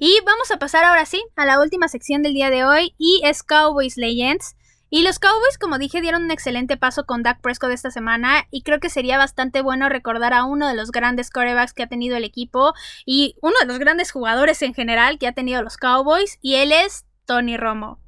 Y 0.06 0.20
vamos 0.26 0.50
a 0.50 0.58
pasar 0.58 0.84
ahora 0.84 1.06
sí 1.06 1.24
a 1.34 1.46
la 1.46 1.58
última 1.58 1.88
sección 1.88 2.22
del 2.22 2.34
día 2.34 2.50
de 2.50 2.62
hoy 2.62 2.94
y 2.98 3.22
es 3.24 3.42
Cowboys 3.42 3.96
Legends. 3.96 4.54
Y 4.90 5.02
los 5.02 5.18
Cowboys, 5.18 5.56
como 5.58 5.78
dije, 5.78 6.02
dieron 6.02 6.24
un 6.24 6.30
excelente 6.30 6.76
paso 6.76 7.06
con 7.06 7.22
Dak 7.22 7.40
Prescott 7.40 7.70
esta 7.70 7.90
semana 7.90 8.46
y 8.50 8.60
creo 8.64 8.80
que 8.80 8.90
sería 8.90 9.16
bastante 9.16 9.62
bueno 9.62 9.88
recordar 9.88 10.34
a 10.34 10.44
uno 10.44 10.68
de 10.68 10.74
los 10.74 10.90
grandes 10.90 11.30
quarterbacks 11.30 11.72
que 11.72 11.84
ha 11.84 11.88
tenido 11.88 12.18
el 12.18 12.24
equipo 12.24 12.74
y 13.06 13.36
uno 13.40 13.54
de 13.62 13.66
los 13.66 13.78
grandes 13.78 14.12
jugadores 14.12 14.60
en 14.60 14.74
general 14.74 15.18
que 15.18 15.26
ha 15.26 15.32
tenido 15.32 15.62
los 15.62 15.78
Cowboys 15.78 16.38
y 16.42 16.56
él 16.56 16.72
es 16.72 17.06
Tony 17.24 17.56
Romo. 17.56 17.98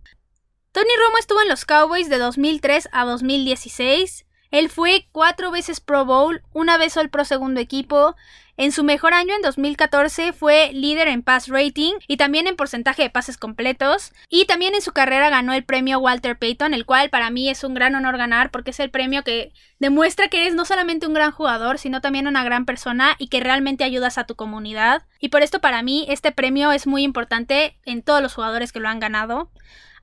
Tony 0.72 0.90
Romo 1.02 1.16
estuvo 1.16 1.40
en 1.40 1.48
los 1.48 1.64
Cowboys 1.64 2.10
de 2.10 2.18
2003 2.18 2.90
a 2.92 3.06
2016 3.06 4.26
él 4.50 4.70
fue 4.70 5.08
cuatro 5.12 5.50
veces 5.50 5.80
Pro 5.80 6.04
Bowl, 6.04 6.42
una 6.52 6.78
vez 6.78 6.96
All 6.96 7.10
Pro 7.10 7.24
segundo 7.24 7.60
equipo. 7.60 8.14
En 8.58 8.72
su 8.72 8.84
mejor 8.84 9.12
año, 9.12 9.34
en 9.34 9.42
2014, 9.42 10.32
fue 10.32 10.70
líder 10.72 11.08
en 11.08 11.22
pass 11.22 11.48
rating 11.48 11.92
y 12.08 12.16
también 12.16 12.46
en 12.46 12.56
porcentaje 12.56 13.02
de 13.02 13.10
pases 13.10 13.36
completos. 13.36 14.12
Y 14.30 14.46
también 14.46 14.74
en 14.74 14.80
su 14.80 14.92
carrera 14.92 15.28
ganó 15.28 15.52
el 15.52 15.62
premio 15.62 15.98
Walter 15.98 16.38
Payton, 16.38 16.72
el 16.72 16.86
cual 16.86 17.10
para 17.10 17.28
mí 17.28 17.50
es 17.50 17.64
un 17.64 17.74
gran 17.74 17.94
honor 17.94 18.16
ganar 18.16 18.50
porque 18.50 18.70
es 18.70 18.80
el 18.80 18.90
premio 18.90 19.24
que 19.24 19.52
demuestra 19.78 20.28
que 20.28 20.38
eres 20.38 20.54
no 20.54 20.64
solamente 20.64 21.06
un 21.06 21.12
gran 21.12 21.32
jugador, 21.32 21.78
sino 21.78 22.00
también 22.00 22.26
una 22.26 22.44
gran 22.44 22.64
persona 22.64 23.14
y 23.18 23.28
que 23.28 23.40
realmente 23.40 23.84
ayudas 23.84 24.16
a 24.16 24.24
tu 24.24 24.36
comunidad. 24.36 25.02
Y 25.20 25.28
por 25.28 25.42
esto 25.42 25.60
para 25.60 25.82
mí 25.82 26.06
este 26.08 26.32
premio 26.32 26.72
es 26.72 26.86
muy 26.86 27.02
importante 27.02 27.76
en 27.84 28.02
todos 28.02 28.22
los 28.22 28.32
jugadores 28.34 28.72
que 28.72 28.80
lo 28.80 28.88
han 28.88 29.00
ganado. 29.00 29.50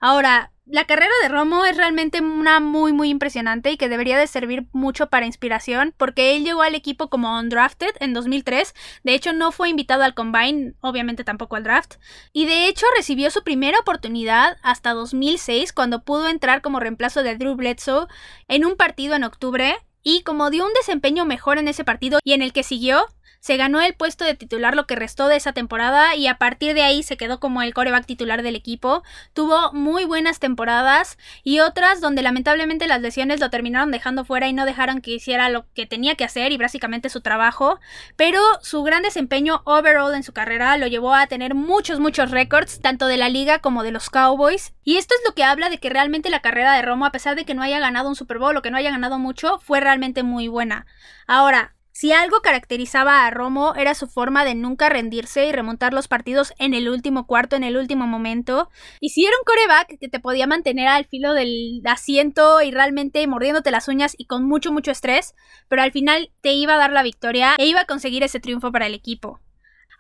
Ahora, 0.05 0.51
la 0.65 0.83
carrera 0.83 1.13
de 1.21 1.29
Romo 1.29 1.63
es 1.63 1.77
realmente 1.77 2.19
una 2.19 2.59
muy 2.59 2.91
muy 2.91 3.07
impresionante 3.07 3.71
y 3.71 3.77
que 3.77 3.87
debería 3.87 4.17
de 4.17 4.27
servir 4.27 4.67
mucho 4.73 5.07
para 5.07 5.25
inspiración 5.25 5.95
porque 5.95 6.35
él 6.35 6.43
llegó 6.43 6.61
al 6.61 6.75
equipo 6.75 7.09
como 7.09 7.39
undrafted 7.39 7.95
en 8.01 8.13
2003, 8.13 8.75
de 9.05 9.13
hecho 9.13 9.31
no 9.31 9.53
fue 9.53 9.69
invitado 9.69 10.03
al 10.03 10.13
combine, 10.13 10.73
obviamente 10.81 11.23
tampoco 11.23 11.55
al 11.55 11.63
draft, 11.63 11.93
y 12.33 12.47
de 12.47 12.67
hecho 12.67 12.85
recibió 12.97 13.31
su 13.31 13.45
primera 13.45 13.79
oportunidad 13.79 14.57
hasta 14.61 14.91
2006 14.91 15.71
cuando 15.71 16.03
pudo 16.03 16.27
entrar 16.27 16.61
como 16.61 16.81
reemplazo 16.81 17.23
de 17.23 17.37
Drew 17.37 17.55
Bledsoe 17.55 18.07
en 18.49 18.65
un 18.65 18.75
partido 18.75 19.15
en 19.15 19.23
octubre. 19.23 19.77
Y 20.05 20.23
como 20.23 20.49
dio 20.49 20.65
un 20.65 20.73
desempeño 20.73 21.23
mejor 21.23 21.59
en 21.59 21.69
ese 21.69 21.85
partido 21.85 22.19
y 22.25 22.33
en 22.33 22.41
el 22.41 22.51
que 22.51 22.63
siguió, 22.63 23.05
se 23.43 23.57
ganó 23.57 23.81
el 23.81 23.93
puesto 23.93 24.23
de 24.23 24.35
titular 24.35 24.73
lo 24.73 24.87
que 24.87 24.95
restó 24.95 25.27
de 25.27 25.35
esa 25.35 25.51
temporada 25.51 26.15
y 26.15 26.27
a 26.27 26.37
partir 26.37 26.73
de 26.73 26.81
ahí 26.81 27.03
se 27.03 27.17
quedó 27.17 27.41
como 27.41 27.61
el 27.61 27.73
coreback 27.73 28.05
titular 28.05 28.41
del 28.41 28.55
equipo. 28.55 29.03
Tuvo 29.33 29.73
muy 29.73 30.05
buenas 30.05 30.39
temporadas 30.39 31.17
y 31.43 31.59
otras 31.59 31.99
donde 31.99 32.21
lamentablemente 32.21 32.87
las 32.87 33.01
lesiones 33.01 33.41
lo 33.41 33.49
terminaron 33.49 33.91
dejando 33.91 34.23
fuera 34.23 34.47
y 34.47 34.53
no 34.53 34.65
dejaron 34.65 35.01
que 35.01 35.11
hiciera 35.11 35.49
lo 35.49 35.65
que 35.73 35.85
tenía 35.85 36.15
que 36.15 36.23
hacer 36.23 36.53
y 36.53 36.57
básicamente 36.57 37.09
su 37.09 37.19
trabajo. 37.19 37.81
Pero 38.15 38.39
su 38.61 38.81
gran 38.81 39.03
desempeño 39.03 39.61
overall 39.65 40.15
en 40.15 40.23
su 40.23 40.31
carrera 40.31 40.77
lo 40.77 40.87
llevó 40.87 41.13
a 41.13 41.27
tener 41.27 41.53
muchos, 41.53 41.99
muchos 41.99 42.31
récords, 42.31 42.79
tanto 42.79 43.07
de 43.07 43.17
la 43.17 43.27
liga 43.27 43.59
como 43.59 43.83
de 43.83 43.91
los 43.91 44.09
Cowboys. 44.09 44.71
Y 44.85 44.95
esto 44.95 45.15
es 45.15 45.21
lo 45.27 45.35
que 45.35 45.43
habla 45.43 45.69
de 45.69 45.79
que 45.79 45.89
realmente 45.89 46.29
la 46.29 46.41
carrera 46.41 46.73
de 46.75 46.81
Romo, 46.81 47.05
a 47.05 47.11
pesar 47.11 47.35
de 47.35 47.43
que 47.43 47.55
no 47.55 47.61
haya 47.61 47.79
ganado 47.79 48.07
un 48.07 48.15
Super 48.15 48.39
Bowl 48.39 48.55
o 48.55 48.61
que 48.61 48.71
no 48.71 48.77
haya 48.77 48.91
ganado 48.91 49.19
mucho, 49.19 49.59
fue 49.59 49.81
realmente 49.81 50.23
muy 50.23 50.47
buena. 50.47 50.85
Ahora, 51.27 51.73
si 51.93 52.11
algo 52.11 52.41
caracterizaba 52.41 53.25
a 53.25 53.29
Romo 53.29 53.75
era 53.75 53.93
su 53.93 54.07
forma 54.07 54.43
de 54.43 54.55
nunca 54.55 54.89
rendirse 54.89 55.45
y 55.45 55.51
remontar 55.51 55.93
los 55.93 56.07
partidos 56.07 56.53
en 56.57 56.73
el 56.73 56.89
último 56.89 57.27
cuarto, 57.27 57.55
en 57.55 57.63
el 57.63 57.77
último 57.77 58.07
momento. 58.07 58.69
Y 58.99 59.09
si 59.09 59.25
era 59.25 59.37
un 59.37 59.45
coreback 59.45 59.99
que 59.99 60.09
te 60.09 60.19
podía 60.19 60.47
mantener 60.47 60.87
al 60.87 61.05
filo 61.05 61.35
del 61.35 61.83
asiento 61.85 62.63
y 62.63 62.71
realmente 62.71 63.25
mordiéndote 63.27 63.69
las 63.69 63.87
uñas 63.87 64.15
y 64.17 64.25
con 64.25 64.43
mucho, 64.43 64.71
mucho 64.71 64.89
estrés, 64.89 65.35
pero 65.69 65.83
al 65.83 65.91
final 65.91 66.31
te 66.41 66.53
iba 66.53 66.73
a 66.73 66.77
dar 66.77 66.91
la 66.91 67.03
victoria 67.03 67.55
e 67.59 67.67
iba 67.67 67.81
a 67.81 67.85
conseguir 67.85 68.23
ese 68.23 68.39
triunfo 68.39 68.71
para 68.71 68.87
el 68.87 68.95
equipo. 68.95 69.39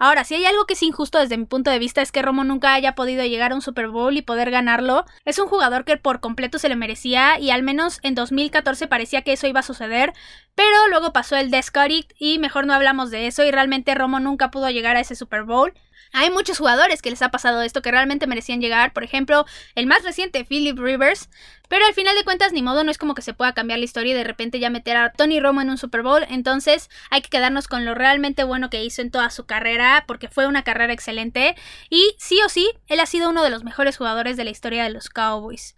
Ahora, 0.05 0.25
si 0.25 0.35
hay 0.35 0.45
algo 0.45 0.65
que 0.65 0.73
es 0.73 0.83
injusto 0.83 1.17
desde 1.17 1.37
mi 1.37 1.45
punto 1.45 1.71
de 1.71 1.79
vista 1.79 2.01
es 2.01 2.11
que 2.11 2.21
Romo 2.21 2.43
nunca 2.43 2.73
haya 2.73 2.93
podido 2.93 3.23
llegar 3.23 3.53
a 3.53 3.55
un 3.55 3.61
Super 3.61 3.87
Bowl 3.87 4.17
y 4.17 4.21
poder 4.21 4.51
ganarlo. 4.51 5.05
Es 5.23 5.39
un 5.39 5.47
jugador 5.47 5.85
que 5.85 5.95
por 5.95 6.19
completo 6.19 6.59
se 6.59 6.67
le 6.67 6.75
merecía 6.75 7.39
y 7.39 7.51
al 7.51 7.63
menos 7.63 8.01
en 8.03 8.13
2014 8.13 8.87
parecía 8.87 9.21
que 9.21 9.31
eso 9.31 9.47
iba 9.47 9.61
a 9.61 9.63
suceder, 9.63 10.11
pero 10.55 10.89
luego 10.89 11.13
pasó 11.13 11.37
el 11.37 11.51
Descaric 11.51 12.13
y 12.19 12.37
mejor 12.37 12.67
no 12.67 12.73
hablamos 12.73 13.11
de 13.11 13.27
eso 13.27 13.45
y 13.45 13.51
realmente 13.51 13.95
Romo 13.95 14.19
nunca 14.19 14.51
pudo 14.51 14.69
llegar 14.69 14.97
a 14.97 14.99
ese 14.99 15.15
Super 15.15 15.43
Bowl. 15.43 15.71
Hay 16.15 16.29
muchos 16.29 16.59
jugadores 16.59 17.01
que 17.01 17.09
les 17.09 17.23
ha 17.23 17.31
pasado 17.31 17.63
esto 17.63 17.81
que 17.81 17.89
realmente 17.89 18.27
merecían 18.27 18.61
llegar, 18.61 18.93
por 18.93 19.03
ejemplo, 19.03 19.47
el 19.73 19.87
más 19.87 20.03
reciente, 20.03 20.45
Philip 20.45 20.77
Rivers, 20.77 21.27
pero 21.69 21.87
al 21.87 21.95
final 21.95 22.15
de 22.15 22.23
cuentas 22.23 22.53
ni 22.53 22.61
modo, 22.61 22.83
no 22.83 22.91
es 22.91 22.99
como 22.99 23.15
que 23.15 23.23
se 23.23 23.33
pueda 23.33 23.53
cambiar 23.53 23.79
la 23.79 23.85
historia 23.85 24.11
y 24.11 24.15
de 24.15 24.23
repente 24.23 24.59
ya 24.59 24.69
meter 24.69 24.95
a 24.95 25.11
Tony 25.11 25.39
Romo 25.39 25.61
en 25.61 25.71
un 25.71 25.79
Super 25.79 26.03
Bowl, 26.03 26.23
entonces 26.29 26.91
hay 27.09 27.23
que 27.23 27.29
quedarnos 27.29 27.67
con 27.67 27.83
lo 27.83 27.95
realmente 27.95 28.43
bueno 28.43 28.69
que 28.69 28.83
hizo 28.83 29.01
en 29.01 29.09
toda 29.09 29.31
su 29.31 29.47
carrera, 29.47 30.03
porque 30.07 30.27
fue 30.27 30.45
una 30.45 30.63
carrera 30.63 30.93
excelente 30.93 31.55
y 31.89 32.15
sí 32.19 32.39
o 32.45 32.49
sí, 32.49 32.69
él 32.87 32.99
ha 32.99 33.07
sido 33.07 33.31
uno 33.31 33.41
de 33.41 33.49
los 33.49 33.63
mejores 33.63 33.97
jugadores 33.97 34.37
de 34.37 34.43
la 34.43 34.51
historia 34.51 34.83
de 34.83 34.91
los 34.91 35.09
Cowboys. 35.09 35.75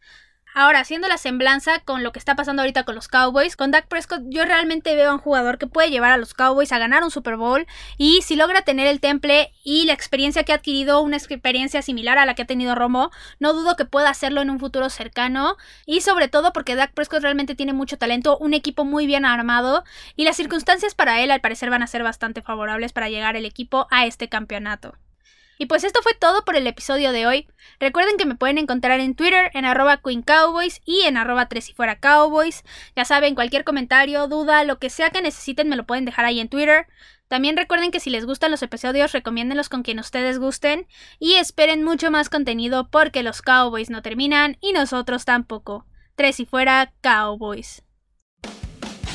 Ahora, 0.57 0.79
haciendo 0.79 1.09
la 1.09 1.17
semblanza 1.17 1.81
con 1.81 2.01
lo 2.01 2.13
que 2.13 2.19
está 2.19 2.37
pasando 2.37 2.61
ahorita 2.61 2.85
con 2.85 2.95
los 2.95 3.09
Cowboys, 3.09 3.57
con 3.57 3.71
Dak 3.71 3.89
Prescott 3.89 4.21
yo 4.27 4.45
realmente 4.45 4.95
veo 4.95 5.11
a 5.11 5.15
un 5.15 5.19
jugador 5.19 5.57
que 5.57 5.67
puede 5.67 5.89
llevar 5.89 6.13
a 6.13 6.17
los 6.17 6.33
Cowboys 6.33 6.71
a 6.71 6.79
ganar 6.79 7.03
un 7.03 7.11
Super 7.11 7.35
Bowl 7.35 7.67
y 7.97 8.21
si 8.21 8.37
logra 8.37 8.61
tener 8.61 8.87
el 8.87 9.01
temple 9.01 9.51
y 9.65 9.85
la 9.85 9.91
experiencia 9.91 10.45
que 10.45 10.53
ha 10.53 10.55
adquirido, 10.55 11.01
una 11.01 11.17
experiencia 11.17 11.81
similar 11.81 12.17
a 12.17 12.25
la 12.25 12.35
que 12.35 12.43
ha 12.43 12.47
tenido 12.47 12.73
Romo, 12.73 13.11
no 13.37 13.51
dudo 13.51 13.75
que 13.75 13.83
pueda 13.83 14.09
hacerlo 14.09 14.39
en 14.39 14.49
un 14.49 14.61
futuro 14.61 14.89
cercano 14.89 15.57
y 15.85 15.99
sobre 15.99 16.29
todo 16.29 16.53
porque 16.53 16.75
Dak 16.75 16.93
Prescott 16.93 17.23
realmente 17.23 17.55
tiene 17.55 17.73
mucho 17.73 17.97
talento, 17.97 18.37
un 18.37 18.53
equipo 18.53 18.85
muy 18.85 19.07
bien 19.07 19.25
armado 19.25 19.83
y 20.15 20.23
las 20.23 20.37
circunstancias 20.37 20.95
para 20.95 21.19
él 21.19 21.31
al 21.31 21.41
parecer 21.41 21.69
van 21.69 21.83
a 21.83 21.87
ser 21.87 22.01
bastante 22.01 22.41
favorables 22.41 22.93
para 22.93 23.09
llegar 23.09 23.35
el 23.35 23.43
equipo 23.43 23.87
a 23.91 24.05
este 24.05 24.29
campeonato. 24.29 24.95
Y 25.57 25.67
pues 25.67 25.83
esto 25.83 26.01
fue 26.01 26.13
todo 26.13 26.43
por 26.43 26.55
el 26.55 26.67
episodio 26.67 27.11
de 27.11 27.25
hoy. 27.27 27.47
Recuerden 27.79 28.17
que 28.17 28.25
me 28.25 28.35
pueden 28.35 28.57
encontrar 28.57 28.99
en 28.99 29.15
Twitter 29.15 29.51
en 29.53 29.65
arroba 29.65 30.01
Queen 30.03 30.21
Cowboys 30.21 30.81
y 30.85 31.01
en 31.01 31.17
arroba 31.17 31.47
tres 31.47 31.69
y 31.69 31.73
fuera 31.73 31.99
Cowboys. 31.99 32.63
Ya 32.95 33.05
saben, 33.05 33.35
cualquier 33.35 33.63
comentario, 33.63 34.27
duda, 34.27 34.63
lo 34.63 34.79
que 34.79 34.89
sea 34.89 35.11
que 35.11 35.21
necesiten 35.21 35.69
me 35.69 35.77
lo 35.77 35.85
pueden 35.85 36.05
dejar 36.05 36.25
ahí 36.25 36.39
en 36.39 36.49
Twitter. 36.49 36.87
También 37.27 37.57
recuerden 37.57 37.91
que 37.91 37.99
si 37.99 38.09
les 38.09 38.25
gustan 38.25 38.51
los 38.51 38.61
episodios, 38.61 39.13
recomiéndenlos 39.13 39.69
con 39.69 39.81
quien 39.81 39.99
ustedes 39.99 40.39
gusten. 40.39 40.87
Y 41.19 41.35
esperen 41.35 41.83
mucho 41.83 42.11
más 42.11 42.29
contenido 42.29 42.89
porque 42.89 43.23
los 43.23 43.41
Cowboys 43.41 43.89
no 43.89 44.01
terminan 44.01 44.57
y 44.61 44.73
nosotros 44.73 45.25
tampoco. 45.25 45.85
Tres 46.15 46.39
y 46.39 46.45
fuera 46.45 46.93
Cowboys. 47.01 47.84